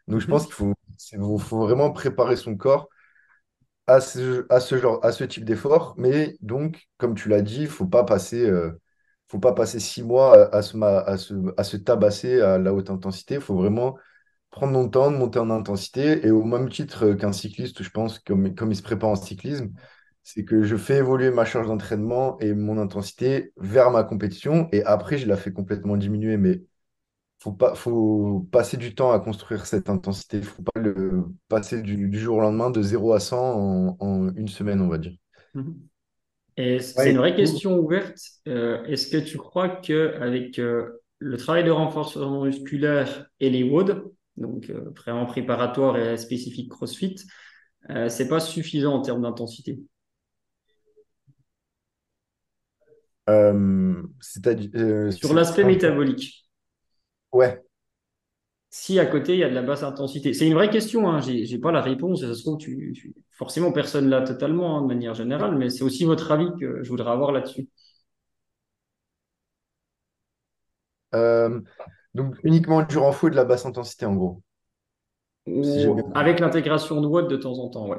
[0.08, 0.74] Donc, je pense Mhm.
[1.08, 2.90] qu'il faut, vraiment préparer son corps
[3.88, 5.94] à ce, à ce genre, à ce type d'effort.
[5.98, 8.80] Mais donc, comme tu l'as dit, il faut pas passer, euh,
[9.28, 13.36] faut pas passer six mois se, à se, à se tabasser à la haute intensité.
[13.36, 13.98] Il faut vraiment
[14.54, 16.26] prendre mon temps de monter en intensité.
[16.28, 19.72] Et au même titre qu'un cycliste, je pense, comme, comme il se prépare en cyclisme,
[20.24, 24.70] c'est que je fais évoluer ma charge d'entraînement et mon intensité vers ma compétition.
[24.74, 26.38] Et après, je la fais complètement diminuer.
[26.38, 26.64] Mais
[27.40, 30.38] faut pas, faut passer du temps à construire cette intensité.
[30.38, 33.98] Il faut pas le passer du, du jour au lendemain de zéro à 100 en,
[34.00, 35.14] en une semaine, on va dire.
[35.54, 35.88] Mhm.
[36.58, 38.18] Et c'est Ouais, une vraie question ouverte.
[38.48, 43.64] Euh, est-ce que tu crois que avec euh, le travail de renforcement musculaire et les
[43.64, 44.04] WOD,
[44.38, 47.16] donc euh, vraiment préparatoire et spécifique CrossFit,
[47.90, 49.80] euh, c'est pas suffisant en termes d'intensité.
[53.30, 54.04] Euh,
[54.76, 56.46] euh, Sur l'aspect métabolique,
[57.34, 57.64] Ouais.
[58.70, 61.22] si à côté il y a de la basse intensité, c'est une vraie question, hein,
[61.22, 64.88] j'ai pas la réponse, ça se trouve, tu, tu- forcément personne l'a totalement hein, de
[64.88, 67.68] manière générale, mais c'est aussi votre avis que je voudrais avoir là-dessus.
[71.14, 71.62] Euh,
[72.16, 74.42] donc uniquement du renfort et de la basse intensité en gros.
[75.62, 77.98] Si avec l'intégration de WOD de temps en temps, ouais.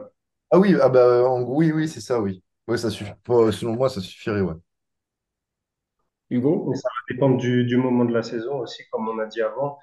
[0.50, 2.42] Ah oui, ah bah, en gros, oui, oui, c'est ça, oui.
[2.68, 3.12] Ouais, ça suffit.
[3.24, 4.54] Pour- selon moi, ça suffirait, ouais.
[6.30, 6.74] Hugo?
[6.74, 9.78] Ça va dépendre du, du moment de la saison aussi, comme on a dit avant.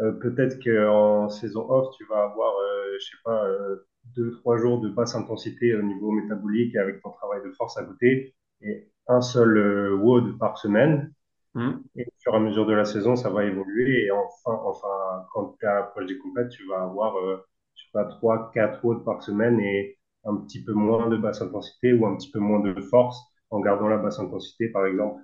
[0.00, 4.58] Euh, peut-être qu'en saison off, tu vas avoir, euh, je sais pas, euh, deux, trois
[4.58, 8.90] jours de basse intensité au niveau métabolique avec ton travail de force à côté et
[9.08, 11.12] un seul euh, WOD par semaine.
[11.54, 11.72] Hmm.
[11.96, 14.06] Et au fur et à mesure de la saison, ça va évoluer.
[14.06, 17.36] Et enfin, enfin quand tu es à l'approche des compètes, tu vas avoir, euh,
[17.74, 21.42] je sais pas, trois, quatre WOD par semaine et un petit peu moins de basse
[21.42, 25.20] intensité ou un petit peu moins de force en gardant la basse intensité, par exemple.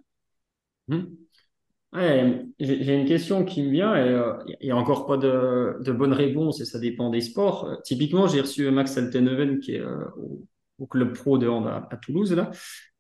[0.89, 1.05] Hmm.
[1.93, 5.79] Ouais, j'ai une question qui me vient et euh, il n'y a encore pas de,
[5.83, 7.65] de bonne réponse et ça dépend des sports.
[7.65, 10.45] Euh, typiquement, j'ai reçu Max Altenhoven qui est euh, au,
[10.79, 12.51] au club pro de hand à, Toulouse là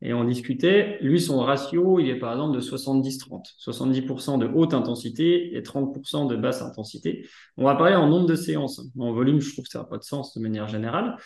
[0.00, 0.98] et on discutait.
[1.00, 3.54] Lui, son ratio, il est par exemple de 70-30.
[3.58, 7.26] 70% de haute intensité et 30% de basse intensité.
[7.56, 8.80] On va parler en nombre de séances.
[8.98, 11.16] En volume, je trouve que ça n'a pas de sens de manière générale.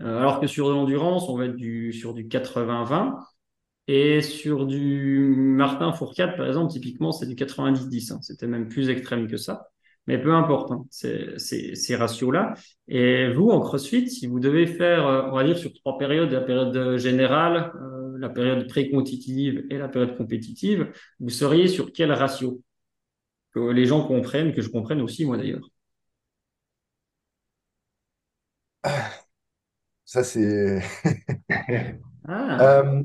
[0.00, 1.58] Euh, alors que sur l'endurance, on va être
[1.92, 3.16] sur du 80-20.
[3.88, 8.12] Et sur du Martin Fourcade, par exemple, typiquement, c'est du 90-10.
[8.12, 8.18] hein.
[8.22, 9.71] C'était même plus extrême que ça.
[10.08, 12.54] Mais peu importe, hein, ces ratios-là.
[12.88, 16.30] Et vous, en CrossFit, si vous devez faire, euh, on va dire, sur trois périodes,
[16.32, 20.90] la période générale, euh, la période pré-compétitive et la période compétitive,
[21.20, 22.60] vous seriez sur quel ratio?
[23.52, 25.68] Que les gens comprennent, que je comprenne aussi, moi d'ailleurs.
[30.04, 30.80] Ça, c'est.
[32.28, 33.02] Ah, Euh,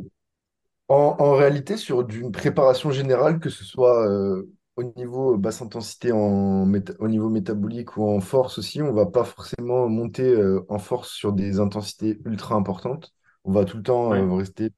[0.89, 6.13] en, en réalité, sur d'une préparation générale, que ce soit euh, au niveau basse intensité,
[6.13, 10.65] en méta- au niveau métabolique ou en force aussi, on va pas forcément monter euh,
[10.69, 13.13] en force sur des intensités ultra importantes.
[13.45, 14.27] On va tout le temps ouais.
[14.31, 14.71] euh, rester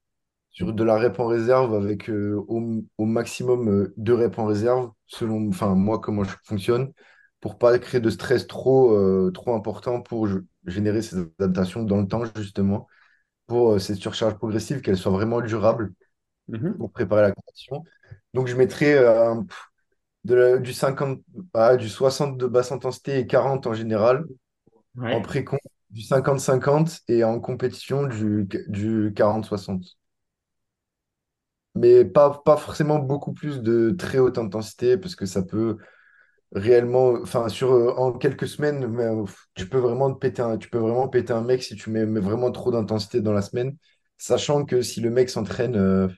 [0.50, 4.46] sur de la rep en réserve avec euh, au, au maximum euh, deux reps en
[4.46, 6.92] réserve, selon enfin, moi, comment je fonctionne,
[7.40, 11.98] pour pas créer de stress trop, euh, trop important pour g- générer ces adaptations dans
[11.98, 12.88] le temps, justement,
[13.48, 15.92] pour euh, ces surcharges progressives, qu'elles soient vraiment durables
[16.48, 16.78] Mhm.
[16.78, 17.84] pour préparer la compétition.
[18.34, 19.46] Donc, je mettrais euh, un-
[20.24, 21.20] de la- du 50,
[21.54, 24.26] ah, du 60 de basse intensité et 40 en général.
[25.10, 25.58] En pré-con,
[25.90, 29.84] du 50-50 et en compétition, du, du 40-60.
[31.76, 35.76] Mais pas, pas forcément beaucoup plus de très haute intensité parce que ça peut
[36.54, 40.58] réellement, enfin, sur, euh, en quelques semaines, mais, euh, tu peux vraiment te péter un,
[40.58, 43.42] tu peux vraiment péter un mec si tu mets, mets vraiment trop d'intensité dans la
[43.42, 43.76] semaine,
[44.18, 46.08] sachant que si le mec s'entraîne, euh,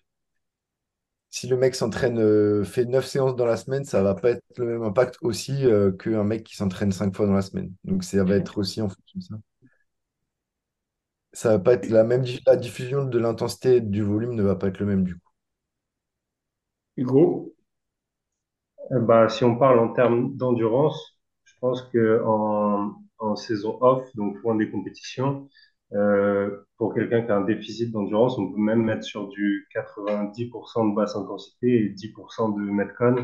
[1.32, 4.44] si le mec s'entraîne, euh, fait 9 séances dans la semaine, ça va pas être
[4.58, 7.72] le même impact aussi euh, qu'un mec qui s'entraîne 5 fois dans la semaine.
[7.84, 9.36] Donc ça va être aussi en fonction de ça.
[11.34, 14.56] Ça va pas être la même, la diffusion de l'intensité et du volume ne va
[14.56, 15.28] pas être le même du coup.
[16.96, 17.52] Hugo?
[18.92, 24.04] Euh, Bah, si on parle en termes d'endurance, je pense que en, en saison off,
[24.14, 25.48] donc loin des compétitions,
[25.94, 30.90] euh, pour quelqu'un qui a un déficit d'endurance, on peut même mettre sur du 90%
[30.90, 33.16] de basse intensité et 10% de metcon.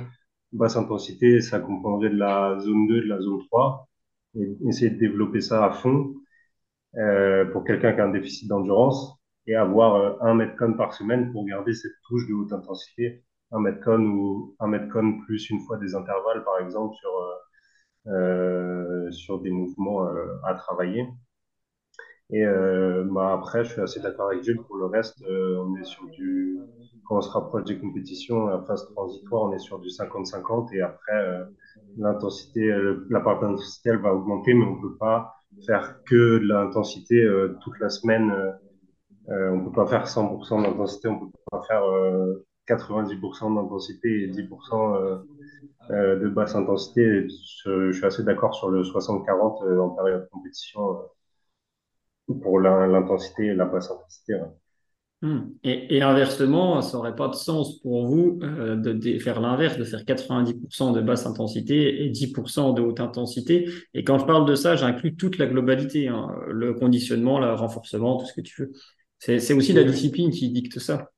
[0.52, 3.88] Basse intensité, ça comprendrait de la zone 2, de la zone 3,
[4.36, 6.14] et essayer de développer ça à fond
[6.96, 9.14] euh, pour quelqu'un qui a un déficit d'endurance
[9.46, 13.60] et avoir euh, un metcon par semaine pour garder cette touche de haute intensité un
[13.60, 17.10] metcon ou un metcon plus une fois des intervalles, par exemple, sur,
[18.06, 21.06] euh, sur des mouvements euh, à travailler.
[22.31, 24.61] Et euh, bah après, je suis assez d'accord avec Jules.
[24.62, 26.59] Pour le reste, euh, on est sur du...
[27.07, 30.74] Quand on se rapproche des compétitions, la phase transitoire, on est sur du 50-50.
[30.74, 31.45] Et après, euh,
[31.97, 36.47] l'intensité, euh, la part d'intensité, elle va augmenter, mais on peut pas faire que de
[36.47, 38.31] l'intensité euh, toute la semaine.
[39.31, 44.29] Euh, on peut pas faire 100% d'intensité, on peut pas faire euh, 90% d'intensité et
[44.29, 45.18] 10% euh,
[45.91, 47.26] euh, de basse intensité.
[47.64, 50.83] Je, je suis assez d'accord sur le 60-40 euh, en période de compétition
[52.35, 54.35] pour la- l'intensité et la basse intensité.
[54.35, 54.49] ouais.
[55.20, 55.49] Hmm.
[55.64, 59.76] Et, et inversement, ça n'aurait pas de sens pour vous euh, de, de faire l'inverse,
[59.76, 63.68] de faire 90% de basse intensité et 10% de haute intensité.
[63.95, 68.16] Et quand je parle de ça, j'inclus toute la globalité, hein, le conditionnement, le renforcement,
[68.18, 68.72] tout ce que tu veux.
[69.18, 71.11] C'est, c'est aussi la discipline qui dicte ça.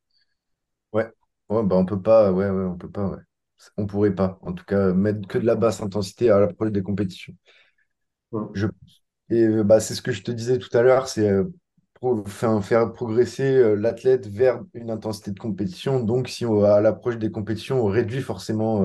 [0.93, 1.07] Ouais,
[1.49, 3.19] ouais, bah on peut pas, ouais, ouais, on peut pas, ouais.
[3.77, 6.83] On pourrait pas, en tout cas, mettre que de la basse intensité à l'approche des
[6.83, 7.35] compétitions.
[8.55, 8.67] Je,
[9.31, 11.31] et bah, c'est ce que je te disais tout à l'heure, c'est
[12.63, 16.01] faire progresser l'athlète vers une intensité de compétition.
[16.01, 18.85] Donc, si on, à l'approche des compétitions, on réduit forcément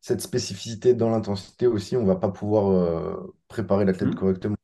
[0.00, 4.14] cette spécificité dans l'intensité aussi, on va pas pouvoir préparer l'athlète mmh.
[4.14, 4.56] correctement.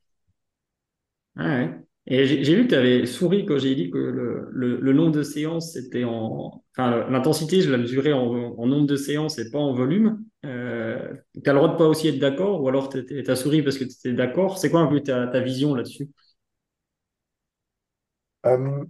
[1.36, 1.82] ouais.
[2.06, 4.48] Et j'ai vu que tu avais souri quand j'ai dit que le,
[4.80, 6.64] le, nombre de séances, c'était en.
[6.76, 8.24] Enfin, l'intensité, je la mesurais en,
[8.58, 10.24] en, nombre de séances et pas en volume.
[10.44, 13.62] Euh, tu as le droit de pas aussi être d'accord ou alors tu as souri
[13.62, 14.58] parce que tu étais d'accord.
[14.58, 16.08] C'est quoi un peu ta, ta vision là-dessus?
[18.46, 18.84] Euh,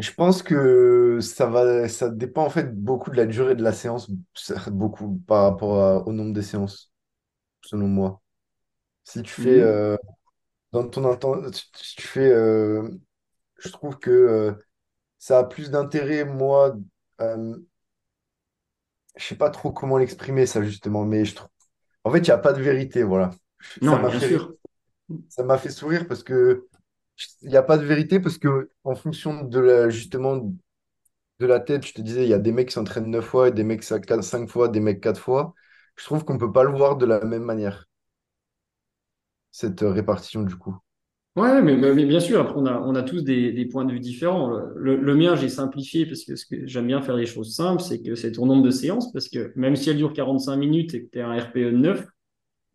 [0.00, 3.72] Je pense que ça va, ça dépend en fait beaucoup de la durée de la
[3.72, 4.08] séance,
[4.70, 6.92] beaucoup par rapport au nombre de séances,
[7.62, 8.22] selon moi.
[9.04, 9.58] Si tu fais.
[9.60, 9.64] Mmh.
[9.64, 9.96] Euh,
[10.72, 12.88] dans ton intensité, tu fais, euh,
[13.58, 14.52] je trouve que euh,
[15.18, 16.76] ça a plus d'intérêt, moi,
[17.20, 17.56] euh,
[19.16, 21.48] je sais pas trop comment l'exprimer ça justement, mais je trouve,
[22.04, 23.30] en fait, il n'y a pas de vérité, voilà.
[23.82, 24.54] Non, ça m'a bien fait, sûr.
[25.28, 26.66] ça m'a fait sourire parce que
[27.42, 30.36] il n'y a pas de vérité parce que en fonction de la, justement
[31.40, 33.48] de la tête, je te disais, il y a des mecs qui s'entraînent 9 fois
[33.48, 35.54] et des mecs 5 fois, des mecs 4 fois.
[35.96, 37.88] Je trouve qu'on peut pas le voir de la même manière
[39.58, 40.76] cette répartition du coup?
[41.34, 43.92] Ouais, mais, mais, bien sûr, après, on a, on a tous des, des points de
[43.92, 44.50] vue différents.
[44.74, 47.82] Le, le mien, j'ai simplifié parce que, ce que j'aime bien faire les choses simples,
[47.82, 50.94] c'est que c'est ton nombre de séances, parce que même si elle dure 45 minutes
[50.94, 52.06] et que tu es un RPE de 9,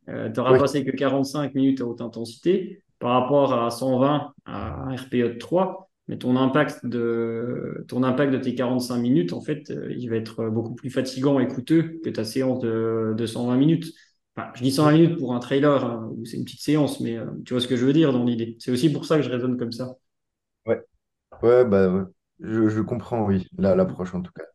[0.10, 4.84] euh, tu n'auras passé que 45 minutes à haute intensité par rapport à 120 à
[4.84, 5.90] un RPE de 3.
[6.10, 10.18] Mais ton impact de, ton impact de tes 45 minutes, en fait, euh, il va
[10.18, 13.94] être beaucoup plus fatigant et coûteux que ta séance de, de 120 minutes
[14.56, 17.54] je dis 120 minutes pour un trailer, hein, c'est une petite séance, mais euh, tu
[17.54, 18.56] vois ce que je veux dire dans l'idée.
[18.60, 19.96] C'est aussi pour ça que je raisonne comme ça.
[20.66, 20.82] Ouais,
[21.44, 22.08] ouais, bah,
[22.40, 24.46] Je, comprends, oui, l'approche en tout cas.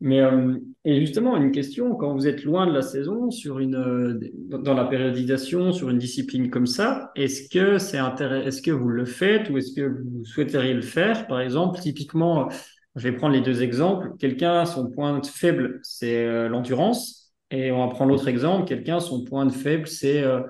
[0.00, 3.76] Mais euh, et justement, une question, quand vous êtes loin de la saison, sur une,
[3.76, 4.18] euh,
[4.48, 8.88] dans la périodisation, sur une discipline comme ça, est-ce que c'est intéressant, est-ce que vous
[8.88, 11.26] le faites ou est-ce que vous souhaiteriez le faire?
[11.26, 12.48] Par exemple, typiquement,
[12.94, 14.12] je vais prendre les deux exemples.
[14.18, 17.25] Quelqu'un, son point faible, c'est l'endurance.
[17.50, 18.66] Et on va prendre l'autre exemple.
[18.66, 20.40] Quelqu'un, son point de faible, c'est euh,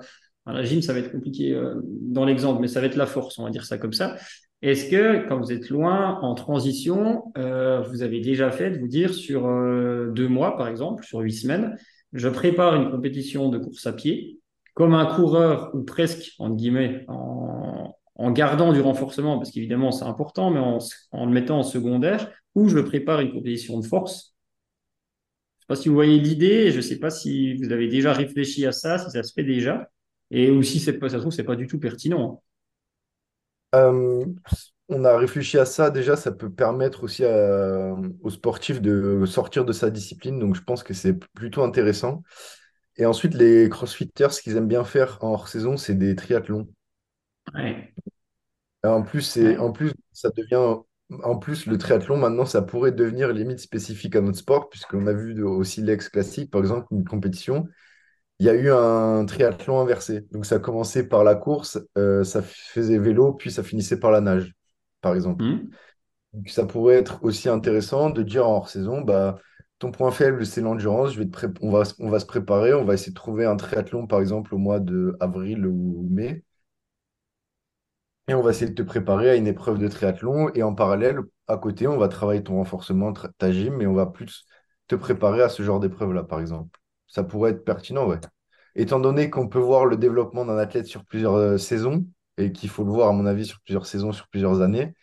[0.53, 3.37] la gym, ça va être compliqué euh, dans l'exemple, mais ça va être la force,
[3.39, 4.15] on va dire ça comme ça.
[4.61, 8.87] Est-ce que quand vous êtes loin en transition, euh, vous avez déjà fait de vous
[8.87, 11.77] dire sur euh, deux mois, par exemple, sur huit semaines,
[12.13, 14.39] je prépare une compétition de course à pied
[14.73, 17.93] comme un coureur ou presque, entre guillemets, en,
[18.31, 20.77] gardant du renforcement, parce qu'évidemment c'est important, mais en,
[21.11, 24.36] en le mettant en secondaire, ou je prépare une compétition de force
[25.67, 28.65] sais pas si vous voyez l'idée, je ne sais pas si vous avez déjà réfléchi
[28.65, 29.89] à ça, si ça se fait déjà,
[30.31, 32.41] et ou si pas, ça se trouve, c'est pas du tout pertinent.
[33.75, 34.25] Euh,
[34.89, 39.73] on a réfléchi à ça déjà, ça peut permettre aussi aux sportifs de sortir de
[39.73, 42.23] sa discipline, donc je pense que c'est plutôt intéressant.
[42.95, 46.67] Et ensuite, les crossfitters, ce qu'ils aiment bien faire en hors saison, c'est des triathlons.
[47.53, 47.93] Ouais.
[48.83, 50.77] En plus, en plus, ça devient
[51.23, 55.13] en plus, le triathlon, maintenant, ça pourrait devenir limite spécifique à notre sport, puisqu'on a
[55.13, 57.67] vu aussi l'ex classique, par exemple, une compétition.
[58.39, 60.27] Il y a eu un triathlon inversé.
[60.31, 64.21] Donc, ça commençait par la course, euh, ça faisait vélo, puis ça finissait par la
[64.21, 64.53] nage,
[65.01, 65.43] par exemple.
[65.43, 65.69] Mmh.
[66.33, 69.39] Donc, ça pourrait être aussi intéressant de dire en hors-saison, bah,
[69.79, 71.13] ton point faible, c'est l'endurance.
[71.13, 73.55] Je vais te on va, on va se préparer, on va essayer de trouver un
[73.55, 76.43] triathlon, par exemple, au mois de avril ou mai.
[78.27, 80.49] Et on va essayer de te préparer à une épreuve de triathlon.
[80.53, 84.05] Et en parallèle, à côté, on va travailler ton renforcement, ta gym, et on va
[84.05, 84.45] plus
[84.87, 86.79] te préparer à ce genre d'épreuve-là, par exemple.
[87.07, 88.19] Ça pourrait être pertinent, ouais.
[88.75, 92.05] Étant donné qu'on peut voir le développement d'un athlète sur plusieurs euh, saisons,
[92.37, 94.93] et qu'il faut le voir, à mon avis, sur plusieurs saisons, sur plusieurs années,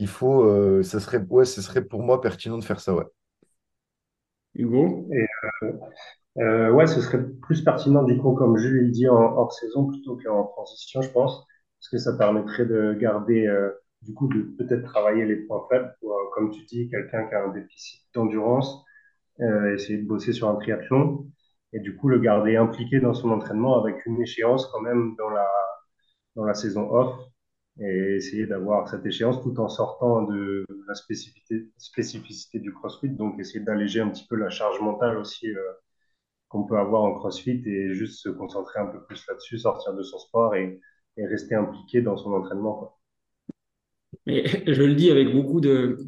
[0.00, 3.04] il faut, euh, ça serait, ouais, ce serait pour moi pertinent de faire ça, ouais.
[4.54, 5.06] Hugo?
[5.12, 5.26] Et,
[6.38, 10.16] euh, Ouais, ce serait plus pertinent, du coup, comme Jules dit, en hors saison plutôt
[10.22, 11.46] qu'en transition, je pense
[11.90, 13.70] parce que ça permettrait de garder, euh,
[14.02, 17.34] du coup, de peut-être travailler les points faibles pour, euh, comme tu dis, quelqu'un qui
[17.34, 18.84] a un déficit d'endurance,
[19.40, 21.26] euh, essayer de bosser sur un triathlon
[21.72, 25.28] et du coup le garder impliqué dans son entraînement avec une échéance quand même dans
[25.28, 25.46] la,
[26.36, 27.14] dans la saison off
[27.80, 33.38] et essayer d'avoir cette échéance tout en sortant de la spécificité, spécificité du CrossFit, donc
[33.38, 35.48] essayer d'alléger un petit peu la charge mentale aussi
[36.48, 40.02] qu'on peut avoir en CrossFit et juste se concentrer un peu plus là-dessus, sortir de
[40.02, 40.80] son sport et
[41.16, 42.96] et rester impliqué dans son entraînement.
[44.26, 45.98] Mais je le dis avec beaucoup de.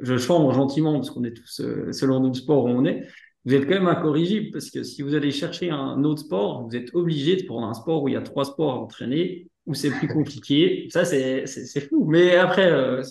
[0.00, 3.06] Je chambre gentiment parce qu'on est tous, euh, selon notre sport où on est.
[3.46, 6.76] Vous êtes quand même incorrigible parce que si vous allez chercher un autre sport, vous
[6.76, 9.74] êtes obligé de prendre un sport où il y a trois sports à entraîner, où
[9.74, 10.88] c'est plus compliqué.
[10.90, 11.46] Ça, c'est
[11.88, 12.04] fou.
[12.06, 13.02] Mais après, euh,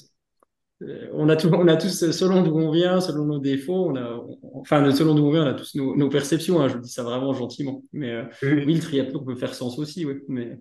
[1.13, 4.21] on a, tout, on a tous, selon d'où on vient, selon nos défauts, on a,
[4.55, 6.61] enfin, selon d'où on vient, on a tous nos, perceptions.
[6.61, 7.81] Hein, je dis ça vraiment gentiment.
[7.93, 10.15] Mais oui, le triathlon peut faire sens aussi, oui.
[10.27, 10.59] Mais,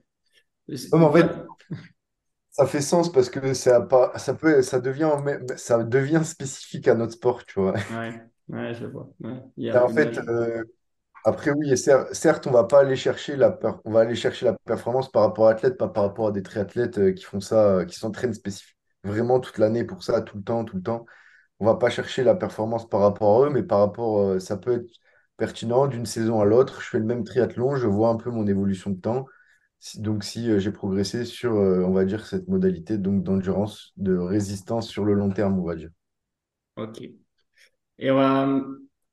[0.92, 1.26] en fait,
[2.50, 5.10] ça fait sens parce que ça, pas, ça, peut, ça, devient,
[5.56, 7.74] ça devient spécifique à notre sport, tu vois.
[7.90, 9.08] Ouais, ouais je vois.
[9.74, 10.18] en fait,
[11.26, 15.10] après, oui, certes, on va pas aller chercher la, on va aller chercher la performance
[15.10, 17.84] par rapport à athlète, pas par rapport à des triathlètes euh, qui font ça, euh,
[17.86, 21.06] qui s'entraînent spécifiquement vraiment toute l'année pour ça, tout le temps, tout le temps.
[21.60, 24.56] On va pas chercher la performance par rapport à eux, mais par rapport, euh, ça
[24.58, 24.90] peut être
[25.38, 26.82] pertinent d'une saison à l'autre.
[26.82, 29.26] Je fais le même triathlon, je vois un peu mon évolution de temps.
[29.96, 35.04] Donc, si j'ai progressé sur, on va dire, cette modalité donc d'endurance, de résistance sur
[35.04, 35.90] le long terme, on va dire.
[36.76, 37.02] Ok.
[37.98, 38.64] Et on va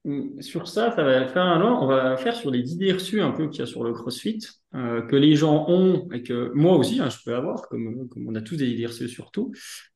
[0.04, 3.32] Mm, sur ça, ça va faire un on va faire sur les idées reçues un
[3.32, 4.40] peu qu'il y a sur le CrossFit,
[4.74, 8.28] euh, que les gens ont et que moi aussi hein, je peux avoir, comme, comme,
[8.28, 9.52] on a tous des idées reçues surtout.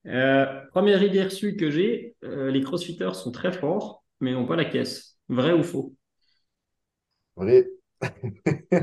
[0.05, 4.55] Euh, première idée reçue que j'ai, euh, les CrossFitters sont très forts, mais n'ont pas
[4.55, 5.17] la caisse.
[5.27, 5.95] Vrai ou faux?
[7.35, 7.67] Vrai.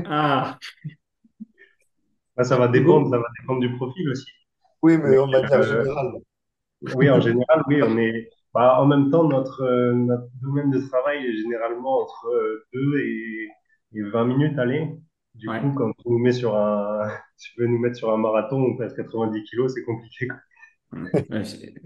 [0.05, 0.57] ah.
[2.41, 4.25] Ça va dépendre, ça va dépendre du profil aussi.
[4.81, 6.13] Oui, mais en manière générale.
[6.95, 10.79] Oui, en général, oui, on est bah, en même temps, notre, euh, notre, domaine de
[10.87, 12.29] travail est généralement entre
[12.73, 13.49] 2 euh, et,
[13.95, 14.89] et 20 minutes, allez.
[15.33, 17.07] Du coup, quand tu nous mets sur un,
[17.39, 20.27] tu veux nous mettre sur un marathon, on pèse 90 kilos, c'est compliqué.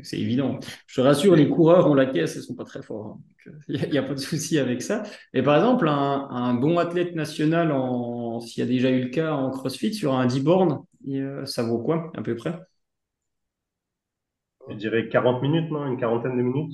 [0.04, 0.60] c'est évident.
[0.88, 3.18] Je te rassure, les coureurs ont la caisse, ils sont pas très forts.
[3.70, 3.88] Il hein.
[3.90, 5.04] n'y a, a, pas de souci avec ça.
[5.34, 9.10] Et par exemple, un, un bon athlète national, en, s'il y a déjà eu le
[9.10, 10.84] cas en CrossFit, sur un 10 bornes,
[11.46, 12.60] ça vaut quoi à peu près?
[14.70, 15.86] Je dirais 40 minutes, non?
[15.88, 16.74] Une quarantaine de minutes?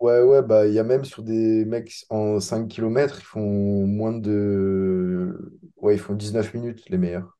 [0.00, 3.86] Ouais, ouais, bah il y a même sur des mecs en 5 km, ils font
[3.86, 5.58] moins de.
[5.76, 7.36] Ouais, ils font 19 minutes, les meilleurs.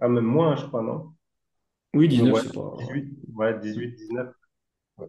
[0.00, 1.12] Ah, même moins, je crois, non?
[1.94, 2.72] Oui, 19, ouais, c'est pas.
[2.78, 4.34] 18, ouais, 18, 19.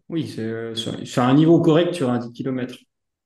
[0.10, 2.76] Oui, c'est sur un niveau correct sur un 10 km.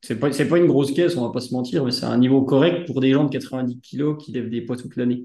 [0.04, 2.41] C'est pas, pas une grosse caisse, on va pas se mentir, mais c'est un niveau
[2.41, 5.24] correct pour des gens de 90 kg qui lèvent des poids toute l'année.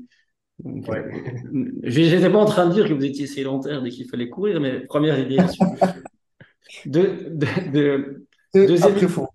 [0.63, 1.05] Ouais.
[1.53, 4.61] Euh, J'étais pas en train de dire que vous étiez sédentaire dès qu'il fallait courir,
[4.61, 5.39] mais première idée.
[6.87, 8.25] de, de,
[8.55, 8.93] de, deuxième...
[8.93, 9.27] Après, il faut,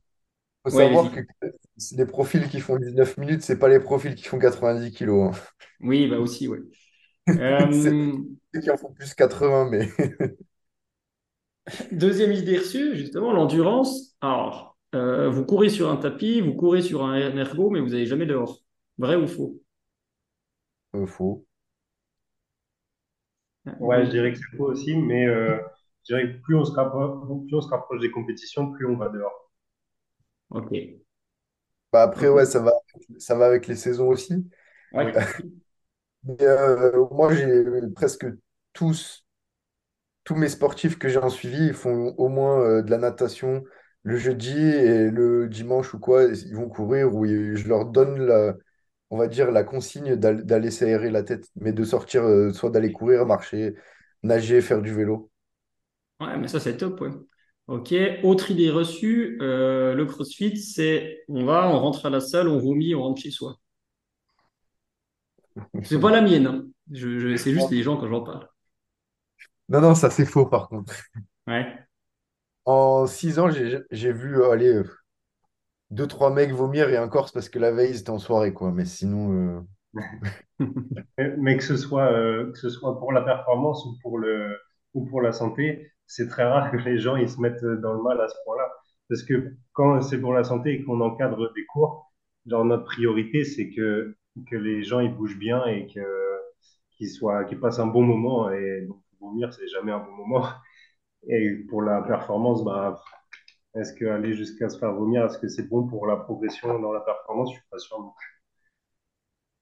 [0.66, 1.20] savoir que
[1.98, 5.36] les profils qui font 19 minutes, c'est pas les profils qui font 90 kilos.
[5.36, 5.40] Hein.
[5.82, 6.60] Oui, bah aussi, oui.
[7.30, 8.18] euh...
[8.62, 9.90] qui en font plus 80, mais.
[11.92, 14.16] Deuxième idée reçue, justement, l'endurance.
[14.22, 18.06] Alors, euh, vous courez sur un tapis, vous courez sur un ergo, mais vous n'allez
[18.06, 18.60] jamais dehors.
[18.98, 19.60] Vrai ou faux?
[21.08, 21.46] Faux.
[23.80, 25.58] Ouais, je dirais que c'est faux aussi, mais euh,
[26.04, 28.98] je dirais que plus on, se rapproche, plus on se rapproche des compétitions, plus on
[28.98, 29.52] va dehors.
[30.50, 30.72] Ok.
[31.92, 32.74] Bah après, ouais, ça va,
[33.18, 34.48] ça va avec les saisons aussi.
[34.94, 35.14] Ouais.
[36.42, 38.26] Euh, moi, j'ai presque
[38.72, 39.26] tous,
[40.24, 43.66] tous mes sportifs que j'ai en suivi, ils font au moins euh, de la natation
[44.04, 48.56] le jeudi et le dimanche ou quoi, ils vont courir où je leur donne la,
[49.10, 52.92] on va dire, la consigne d'aller s'aérer la tête, mais de sortir, euh, soit d'aller
[52.92, 53.76] courir, marcher,
[54.24, 55.32] nager, faire du vélo.
[56.20, 57.10] Ouais, mais ça, c'est top, ouais.
[57.68, 57.94] Ok,
[58.24, 62.60] autre idée reçue, euh, le crossfit, c'est on va, on rentre à la salle, on
[62.60, 63.58] vomit, on rentre chez soi.
[65.84, 66.66] C'est pas la mienne, hein.
[66.92, 68.48] je, c'est juste les gens quand j'en parle.
[69.70, 70.94] Non, non, ça c'est faux par contre.
[71.48, 71.88] Ouais.
[72.66, 74.82] En six ans, j'ai vu euh, aller
[75.92, 78.72] deux, trois mecs vomir et encore, c'est parce que la veille, c'était en soirée, quoi.
[78.72, 79.32] Mais sinon.
[79.32, 79.62] Euh,
[81.38, 84.58] mais que ce, soit, euh, que ce soit pour la performance ou pour, le,
[84.94, 88.02] ou pour la santé, c'est très rare que les gens ils se mettent dans le
[88.04, 88.70] mal à ce point-là.
[89.10, 92.12] Parce que quand c'est pour la santé et qu'on encadre des cours,
[92.46, 94.16] genre notre priorité, c'est que,
[94.50, 96.04] que les gens ils bougent bien et qu'ils,
[96.98, 98.52] qu'ils passent un bon moment.
[98.52, 100.46] Et donc, vomir, c'est jamais un bon moment.
[101.28, 103.02] Et pour la performance, bah,
[103.76, 107.02] est-ce qu'aller jusqu'à se faire vomir, est-ce que c'est bon pour la progression dans la
[107.02, 107.50] performance?
[107.52, 108.14] Je suis pas sûr.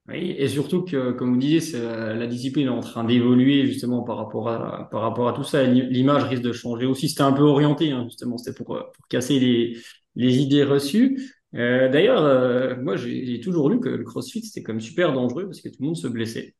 [0.07, 4.17] Oui, et surtout que, comme vous disiez, la discipline est en train d'évoluer justement par
[4.17, 5.63] rapport à tout ça.
[5.63, 7.07] L'image risque de changer aussi.
[7.07, 8.37] C'était un peu orienté, hein, justement.
[8.37, 8.77] C'était pour,
[9.09, 9.77] casser les,
[10.15, 11.21] les idées reçues.
[11.55, 15.61] Euh, D'ailleurs, euh, moi, j'ai toujours lu que le CrossFit c'était comme super dangereux parce
[15.61, 16.55] que tout le monde se blessait.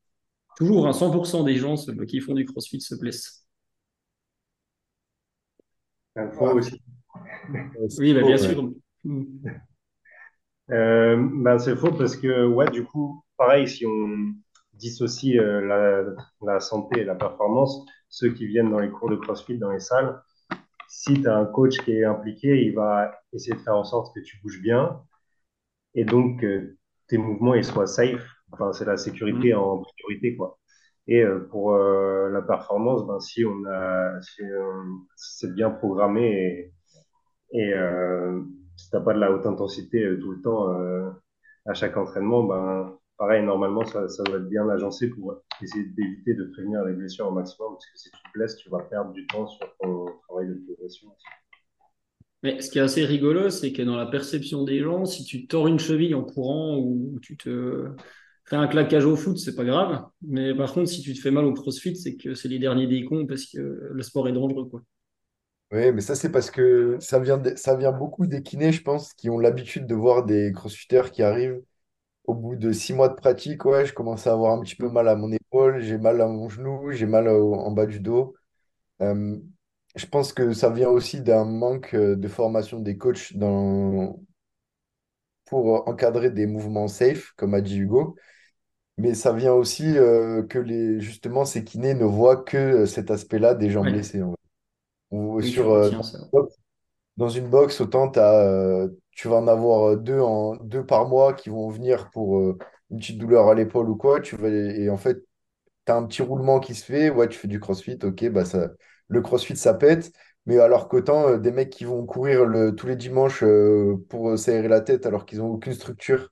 [0.57, 1.75] Toujours, hein, 100% des gens
[2.07, 3.40] qui font du CrossFit se blessent.
[6.15, 6.81] Aussi.
[7.99, 8.71] Oui, bah, bien sûr.
[10.71, 14.33] Euh, bah, c'est faux parce que, ouais, du coup, pareil, si on
[14.73, 16.03] dissocie euh, la,
[16.45, 19.79] la, santé et la performance, ceux qui viennent dans les cours de CrossFit, dans les
[19.79, 20.21] salles,
[20.87, 24.13] si tu as un coach qui est impliqué, il va essayer de faire en sorte
[24.13, 25.01] que tu bouges bien
[25.93, 26.75] et donc que
[27.07, 28.25] tes mouvements ils soient safe.
[28.51, 29.57] Enfin, c'est la sécurité mm.
[29.57, 30.59] en priorité, quoi.
[31.07, 34.41] Et euh, pour euh, la performance, ben, si on a, si,
[35.15, 36.73] c'est bien programmé
[37.53, 38.41] et, et euh,
[38.77, 40.69] si t'as pas de la haute intensité tout le temps
[41.65, 46.33] à chaque entraînement, ben pareil, normalement ça, ça doit être bien agencé pour essayer d'éviter
[46.33, 49.11] de prévenir les blessures au maximum, parce que si tu te blesses, tu vas perdre
[49.11, 51.09] du temps sur ton travail de progression.
[52.43, 55.45] Mais ce qui est assez rigolo, c'est que dans la perception des gens, si tu
[55.45, 57.89] tords une cheville en courant ou tu te
[58.45, 60.05] fais un claquage au foot, c'est pas grave.
[60.21, 62.87] Mais par contre, si tu te fais mal au crossfit, c'est que c'est les derniers
[62.87, 64.81] des parce que le sport est dangereux, quoi.
[65.71, 69.13] Oui, mais ça, c'est parce que ça vient, ça vient beaucoup des kinés, je pense,
[69.13, 71.61] qui ont l'habitude de voir des crossfitters qui arrivent
[72.25, 73.65] au bout de six mois de pratique.
[73.65, 76.27] Ouais, je commence à avoir un petit peu mal à mon épaule, j'ai mal à
[76.27, 78.35] mon genou, j'ai mal en bas du dos.
[79.01, 79.37] Euh,
[79.95, 84.19] je pense que ça vient aussi d'un manque euh, de formation des coachs dans,
[85.51, 88.15] pour euh, encadrer des mouvements safe, comme a dit Hugo.
[88.97, 93.11] Mais ça vient aussi euh, que les, justement ces kinés ne voient que euh, cet
[93.11, 94.23] aspect-là des gens blessés.
[94.23, 94.33] en.
[95.11, 95.91] Ou Oui, sur, euh,
[97.17, 101.69] dans une box, autant tu vas en avoir deux, en, deux par mois qui vont
[101.69, 104.21] venir pour une petite douleur à l'épaule ou quoi.
[104.21, 105.17] Tu vas, et en fait,
[105.85, 107.09] tu as un petit roulement qui se fait.
[107.09, 108.69] Ouais, tu fais du crossfit, ok, bah ça,
[109.09, 110.13] le crossfit, ça pète.
[110.45, 114.31] Mais alors qu'autant, euh, des mecs qui vont courir le, tous les dimanches euh, pour
[114.31, 116.31] euh, s'aérer la tête alors qu'ils n'ont aucune structure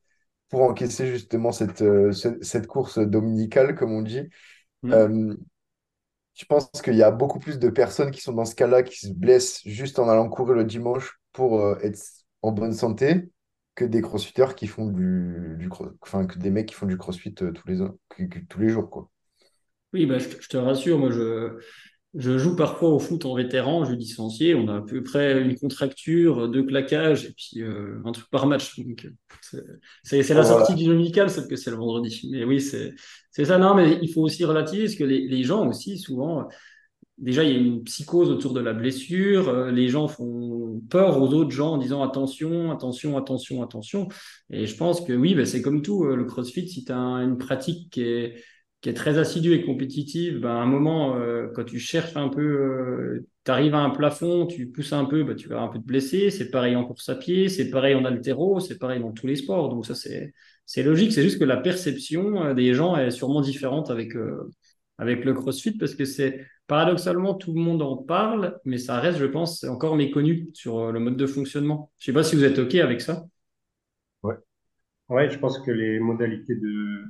[0.50, 4.30] pour encaisser justement cette, euh, ce- cette course dominicale, comme on dit.
[4.84, 4.94] Mm.
[4.94, 5.36] Euh,
[6.36, 8.98] je pense qu'il y a beaucoup plus de personnes qui sont dans ce cas-là, qui
[8.98, 12.00] se blessent juste en allant courir le dimanche pour euh, être
[12.42, 13.30] en bonne santé,
[13.76, 16.98] que des crossfitters qui font du, du cro- enfin, que des mecs qui font du
[16.98, 19.10] crossfit euh, tous les, ans- que- que- tous les jours, quoi.
[19.94, 21.60] Oui, bah, je, te je te rassure, moi je,
[22.16, 25.42] je joue parfois au foot en vétéran, je suis licencié, on a à peu près
[25.42, 28.80] une contracture, deux claquages et puis euh, un truc par match.
[28.80, 29.08] Donc,
[29.54, 29.60] euh,
[30.04, 30.44] c'est la voilà.
[30.44, 32.28] sortie du dominical, sauf que c'est le vendredi.
[32.32, 32.96] Mais oui, c'est
[33.46, 33.60] ça.
[33.60, 36.48] Non, mais il faut aussi relativiser parce que les, les gens aussi, souvent,
[37.20, 39.48] déjà, il y a une psychose autour de la blessure.
[39.48, 44.08] euh, les gens font peur aux autres gens en disant attention, attention, attention, attention.
[44.50, 47.38] Et je pense que oui, bah, c'est comme tout, le CrossFit, si tu as une
[47.38, 48.44] pratique qui est
[48.82, 52.30] qui est très assidue et compétitive, ben, à un moment, euh, quand tu cherches un
[52.30, 55.80] peu, tu arrives à un plafond, tu pousses un peu, ben, tu vas un peu
[55.80, 56.30] te blesser.
[56.30, 59.36] C'est pareil en course à pied, c'est pareil en haltéro, c'est pareil dans tous les
[59.36, 59.70] sports.
[59.70, 60.34] Donc ça, c'est
[60.70, 61.14] c'est logique.
[61.14, 64.52] C'est juste que la perception euh, des gens est sûrement différente avec, euh,
[65.00, 69.18] avec le CrossFit parce que c'est paradoxalement, tout le monde en parle, mais ça reste,
[69.18, 71.92] je pense, encore méconnu sur euh, le mode de fonctionnement.
[71.98, 73.26] Je sais pas si vous êtes OK avec ça.
[74.22, 74.36] Ouais.
[75.10, 77.02] Ouais, je pense que les modalités de,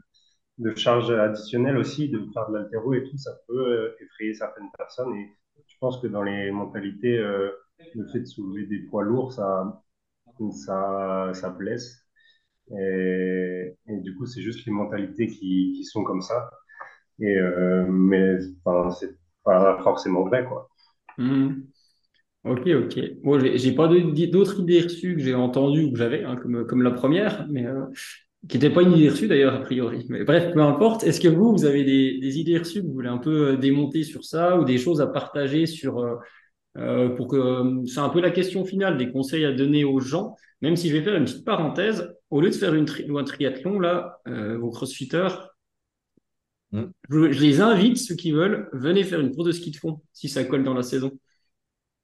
[0.59, 4.69] de charge additionnelle aussi, de faire de l'haltéro et tout, ça peut euh, effrayer certaines
[4.77, 5.13] personnes.
[5.15, 5.29] Et
[5.67, 7.49] je pense que dans les mentalités, euh,
[7.95, 9.81] le fait de soulever des poids lourds, ça,
[10.51, 12.05] ça, ça blesse.
[12.71, 16.49] Et, du coup, c'est juste les mentalités qui, qui sont comme ça.
[17.19, 20.69] Et, euh, mais enfin, c'est pas forcément vrai, quoi.
[21.17, 21.67] Mhm.
[22.45, 22.99] Ok, ok.
[23.23, 26.81] Bon, j'ai pas d'autres idées reçues que j'ai entendues ou que j'avais, hein, comme, comme
[26.83, 27.65] la première, mais
[28.47, 30.05] qui n'était pas une idée reçue d'ailleurs, a priori.
[30.09, 31.03] Mais bref, peu importe.
[31.03, 32.81] Est-ce que vous, vous avez des, des idées reçues?
[32.81, 35.99] Que vous voulez un peu euh, démonter sur ça ou des choses à partager sur,
[35.99, 36.15] euh,
[36.77, 40.35] euh, pour que c'est un peu la question finale, des conseils à donner aux gens,
[40.61, 43.17] même si je vais faire une petite parenthèse, au lieu de faire une tri ou
[43.17, 45.29] un triathlon, là, euh, vos crossfitters,
[46.71, 46.83] Mm.
[47.09, 50.01] je, je les invite, ceux qui veulent, venez faire une course de ski de fond,
[50.13, 51.11] si ça colle dans la saison.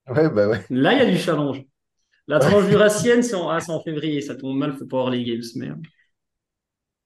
[0.08, 0.64] Ouais, bah ouais.
[0.70, 1.64] Là, il y a du challenge.
[2.28, 5.12] La tranche jurassienne, c'est en, ah, c'est en février, ça tombe mal, faut pas avoir
[5.12, 5.70] les games, mais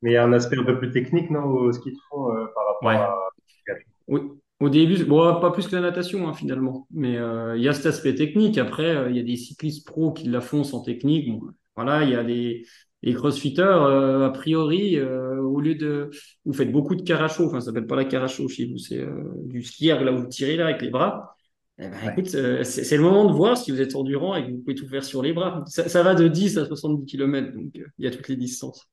[0.02, 2.32] Mais il y a un aspect un peu plus technique, non, au ski de fond
[2.32, 2.96] euh, par rapport ouais.
[2.96, 3.16] à.
[4.08, 7.70] Au, au début, bon, pas plus que la natation hein, finalement, mais euh, il y
[7.70, 8.58] a cet aspect technique.
[8.58, 11.30] Après, euh, il y a des cyclistes pros qui la font sans technique.
[11.30, 11.42] Bon,
[11.76, 12.66] voilà, il y a des,
[13.04, 16.10] les crossfitters, euh, a priori, euh, au lieu de,
[16.46, 19.24] vous faites beaucoup de caracho, enfin, ça s'appelle pas la caracho chez vous, c'est euh,
[19.46, 21.36] du ski erg, là où vous tirez là avec les bras.
[21.78, 22.12] Eh ben, Ouais.
[22.12, 24.76] écoute, euh, c'est le moment de voir si vous êtes endurant et que vous pouvez
[24.76, 25.64] tout faire sur les bras.
[25.68, 28.36] Ça, ça va de 10 à 70 km, donc euh, il y a toutes les
[28.36, 28.90] distances.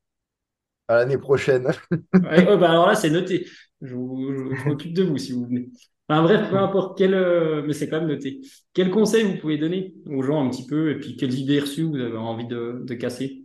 [0.87, 1.67] À l'année prochaine.
[2.23, 3.45] Ouais, ouais, bah alors là, c'est noté.
[3.81, 5.69] Je, je- je m'occupe de vous si vous venez.
[6.09, 8.41] Enfin, bref, peu importe quel, euh, mais c'est quand même noté.
[8.73, 11.83] Quel conseil vous pouvez donner aux gens un petit peu, et puis quelles idées reçues
[11.83, 13.43] vous avez envie de, de casser?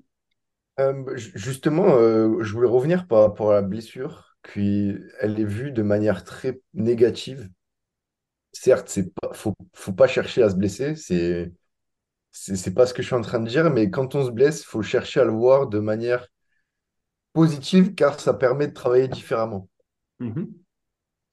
[0.81, 5.45] Euh, ju- justement, euh, je voulais revenir par rapport à la blessure, qui elle est
[5.45, 7.51] vue de manière très négative.
[8.53, 11.53] Certes, c'est pas, faut, faut pas chercher à se blesser, c'est,
[12.33, 14.65] c'est pas ce que je suis en train de dire, mais quand on se blesse,
[14.65, 16.29] faut chercher à le voir de manière
[17.33, 19.69] positive, car ça permet de travailler différemment.
[20.21, 20.63] Mhm.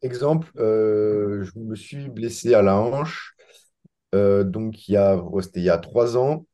[0.02, 3.36] Exemple, euh, je me suis blessé à la hanche,
[4.16, 5.22] euh, donc il y a,
[5.56, 6.46] il y a trois ans.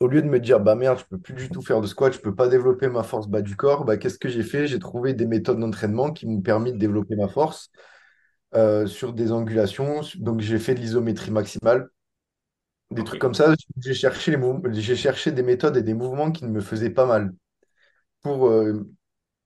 [0.00, 2.12] au lieu de me dire, bah merde, je peux plus du tout faire de squat,
[2.12, 4.66] je peux pas développer ma force bas du corps, bah, qu'est-ce que j'ai fait?
[4.66, 7.70] J'ai trouvé des méthodes d'entraînement qui m'ont permis de développer ma force
[8.54, 10.02] euh, sur des angulations.
[10.16, 11.88] Donc, j'ai fait de l'isométrie maximale,
[12.90, 13.54] des trucs comme ça.
[13.78, 17.06] J'ai cherché, les j'ai cherché des méthodes et des mouvements qui ne me faisaient pas
[17.06, 17.32] mal
[18.26, 18.88] pour, euh,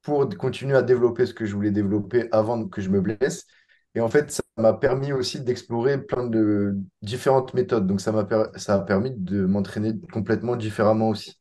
[0.03, 3.47] pour continuer à développer ce que je voulais développer avant que je me blesse.
[3.95, 7.87] Et en fait, ça m'a permis aussi d'explorer plein de différentes méthodes.
[7.87, 8.27] Donc, ça m'a
[8.57, 11.39] ça a permis de m'entraîner complètement différemment aussi.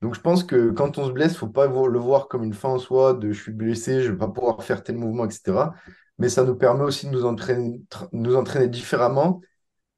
[0.00, 2.44] Donc, je pense que quand on se blesse, il ne faut pas le voir comme
[2.44, 4.96] une fin en soi, de je suis blessé, je ne vais pas pouvoir faire tel
[4.96, 5.74] mouvement, etc.
[6.18, 7.82] Mais ça nous permet aussi de nous entraîner,
[8.12, 9.40] nous entraîner différemment.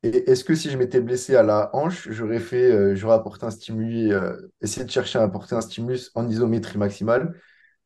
[0.04, 3.46] Et est-ce que si je m'étais blessé à la hanche, j'aurais fait, euh, j'aurais apporté
[3.46, 7.34] un stimulus, euh, essayé de chercher à apporter un stimulus en isométrie maximale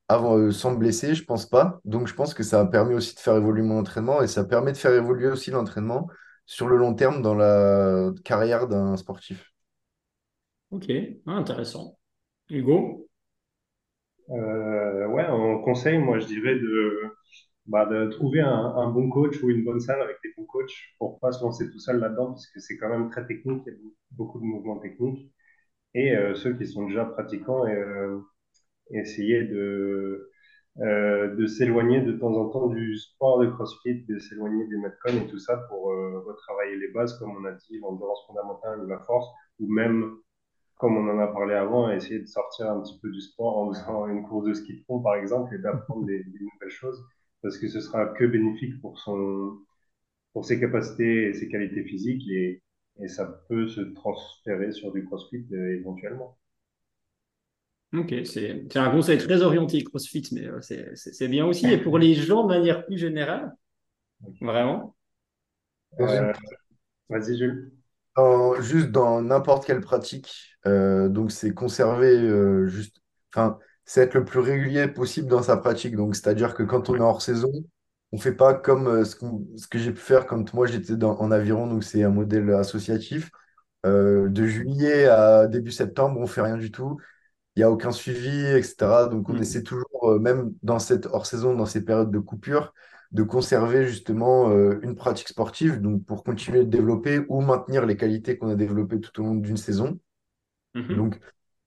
[0.08, 1.80] avant, euh, sans me blesser, je pense pas.
[1.84, 4.44] Donc, je pense que ça a permis aussi de faire évoluer mon entraînement et ça
[4.44, 6.08] permet de faire évoluer aussi l'entraînement
[6.46, 9.52] sur le long terme dans la carrière d'un sportif.
[10.70, 10.86] Ok,
[11.26, 11.96] ah, intéressant.
[12.48, 13.08] Hugo?
[14.30, 17.11] Euh, Ouais, en conseil, moi, je dirais de,
[17.66, 21.20] bah, de trouver un, bon coach ou une bonne salle avec des bons coachs pour
[21.20, 23.76] pas se lancer tout seul là-dedans, parce que c'est quand même très technique, il y
[23.76, 23.78] a
[24.12, 25.32] beaucoup de mouvements techniques.
[25.94, 27.78] Et euh, ceux qui sont déjà pratiquants et
[28.90, 30.30] essayer de,
[30.80, 35.22] euh, de s'éloigner de temps en temps du sport de CrossFit, de s'éloigner des metcon
[35.22, 38.86] et tout ça pour euh, retravailler les bases, comme on a dit, l'endurance fondamentale ou
[38.86, 39.28] la force,
[39.60, 40.16] ou même,
[40.78, 43.72] comme on en a parlé avant, essayer de sortir un petit peu du sport en
[43.72, 47.04] faisant une course de ski de fond, par exemple, et d'apprendre des, nouvelles choses,
[47.43, 49.59] parce que ce sera que bénéfique pour, son,
[50.32, 52.62] pour ses capacités et ses qualités physiques, et,
[53.01, 56.38] et ça peut se transférer sur du CrossFit euh, éventuellement.
[57.95, 60.61] Ok, c'est un conseil très orienté CrossFit, mais euh,
[60.95, 61.66] c'est bien aussi.
[61.70, 63.53] Et pour les gens de manière plus générale,
[64.40, 64.97] vraiment?
[66.01, 66.32] Euh,
[67.09, 67.72] vas-y, Jules.
[68.61, 72.16] juste dans n'importe quelle pratique, euh, donc c'est conserver
[72.68, 72.97] juste,
[73.34, 75.97] enfin, c'est être le plus régulier possible dans sa pratique.
[75.97, 77.53] Donc, c'est-à-dire que quand on est hors saison,
[78.12, 79.16] on fait pas comme ce,
[79.57, 83.30] ce que j'ai pu faire quand moi j'étais en aviron, donc c'est un modèle associatif.
[83.85, 86.99] de juillet à début septembre, on fait rien du tout
[87.57, 89.09] il n'y a aucun suivi, etc.
[89.11, 89.43] Donc, on mm.
[89.43, 92.72] essaie toujours, euh, même dans cette hors-saison, dans ces périodes de coupure,
[93.12, 97.97] de conserver justement euh, une pratique sportive donc pour continuer de développer ou maintenir les
[97.97, 99.99] qualités qu'on a développées tout au long d'une saison.
[100.74, 100.97] Mm-hmm.
[100.97, 101.20] Donc,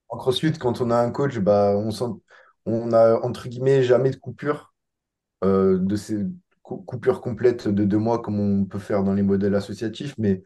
[0.09, 2.05] en CrossFit, quand on a un coach, bah, on, sent,
[2.65, 4.73] on a entre guillemets jamais de coupure,
[5.43, 6.25] euh, de ces
[6.63, 10.43] coupures complètes de deux mois comme on peut faire dans les modèles associatifs, mais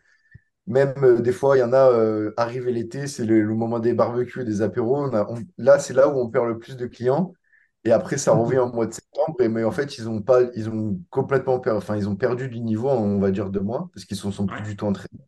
[0.69, 3.93] même euh, des fois, il y en a, euh, arrivé l'été, c'est le, moment des
[3.93, 5.09] barbecues et des apéros.
[5.57, 7.33] là, c'est là où on perd le plus de clients.
[7.85, 9.35] Et après, ça revient en mois de septembre.
[9.41, 12.49] Et, mais en fait, ils ont pas, ils ont complètement perdu, enfin, ils ont perdu
[12.49, 14.75] du niveau en, on va dire, deux mois, parce qu'ils ne sont, sont plus du
[14.75, 15.23] tout entraînés.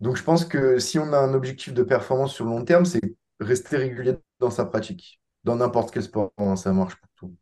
[0.00, 2.84] Donc, je pense que si on a un objectif de performance sur le long terme,
[2.84, 3.00] c'est
[3.40, 6.32] rester régulier dans sa pratique, dans n'importe quel sport.
[6.38, 7.36] Hein, ça marche pour tout.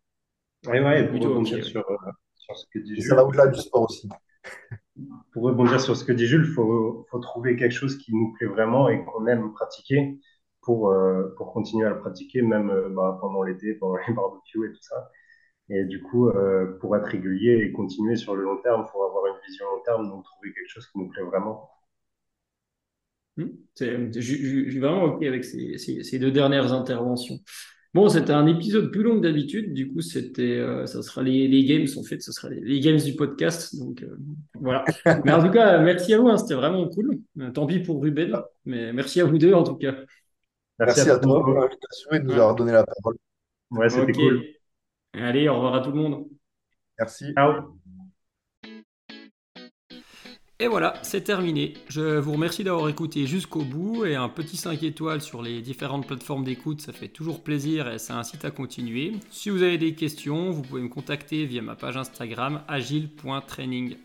[0.66, 1.96] Oui, ouais, plutôt sur, euh,
[2.34, 4.08] sur, ce que dit Ça va au-delà du sport aussi
[5.32, 8.32] pour rebondir sur ce que dit Jules, il faut, faut, trouver quelque chose qui nous
[8.32, 10.18] plaît vraiment et qu'on aime pratiquer
[10.66, 14.68] pour, euh, pour continuer à le pratiquer, même euh, bah, pendant l'été, pendant les barbecues
[14.68, 15.10] et tout ça.
[15.68, 19.02] Et du coup, euh, pour être régulier et continuer sur le long terme, il faut
[19.02, 21.70] avoir une vision long terme, donc trouver quelque chose qui nous plaît vraiment.
[23.36, 23.48] Hmm.
[23.78, 27.38] Je suis vraiment OK avec ces, ces deux dernières interventions.
[27.96, 29.72] Bon, c'était un épisode plus long que d'habitude.
[29.72, 32.98] Du coup, c'était, euh, ça sera les, les, games en fait, ce sera les, games
[32.98, 33.74] du podcast.
[33.78, 34.18] Donc euh,
[34.60, 34.84] voilà.
[35.24, 36.28] Mais en tout cas, merci à vous.
[36.28, 37.18] Hein, c'était vraiment cool.
[37.40, 39.94] Euh, tant pis pour Ruben, mais merci à vous deux en tout cas.
[40.78, 43.16] Merci, à, toi pour l'invitation et de nous avoir donné la parole.
[43.70, 44.44] Ouais, c'était cool.
[45.14, 46.26] Allez, au revoir à tout le monde.
[46.98, 47.32] Merci.
[47.32, 47.78] Ciao.
[50.58, 51.74] Et voilà, c'est terminé.
[51.88, 56.06] Je vous remercie d'avoir écouté jusqu'au bout et un petit 5 étoiles sur les différentes
[56.06, 59.12] plateformes d'écoute, ça fait toujours plaisir et ça incite à continuer.
[59.30, 63.96] Si vous avez des questions, vous pouvez me contacter via ma page Instagram agile.training.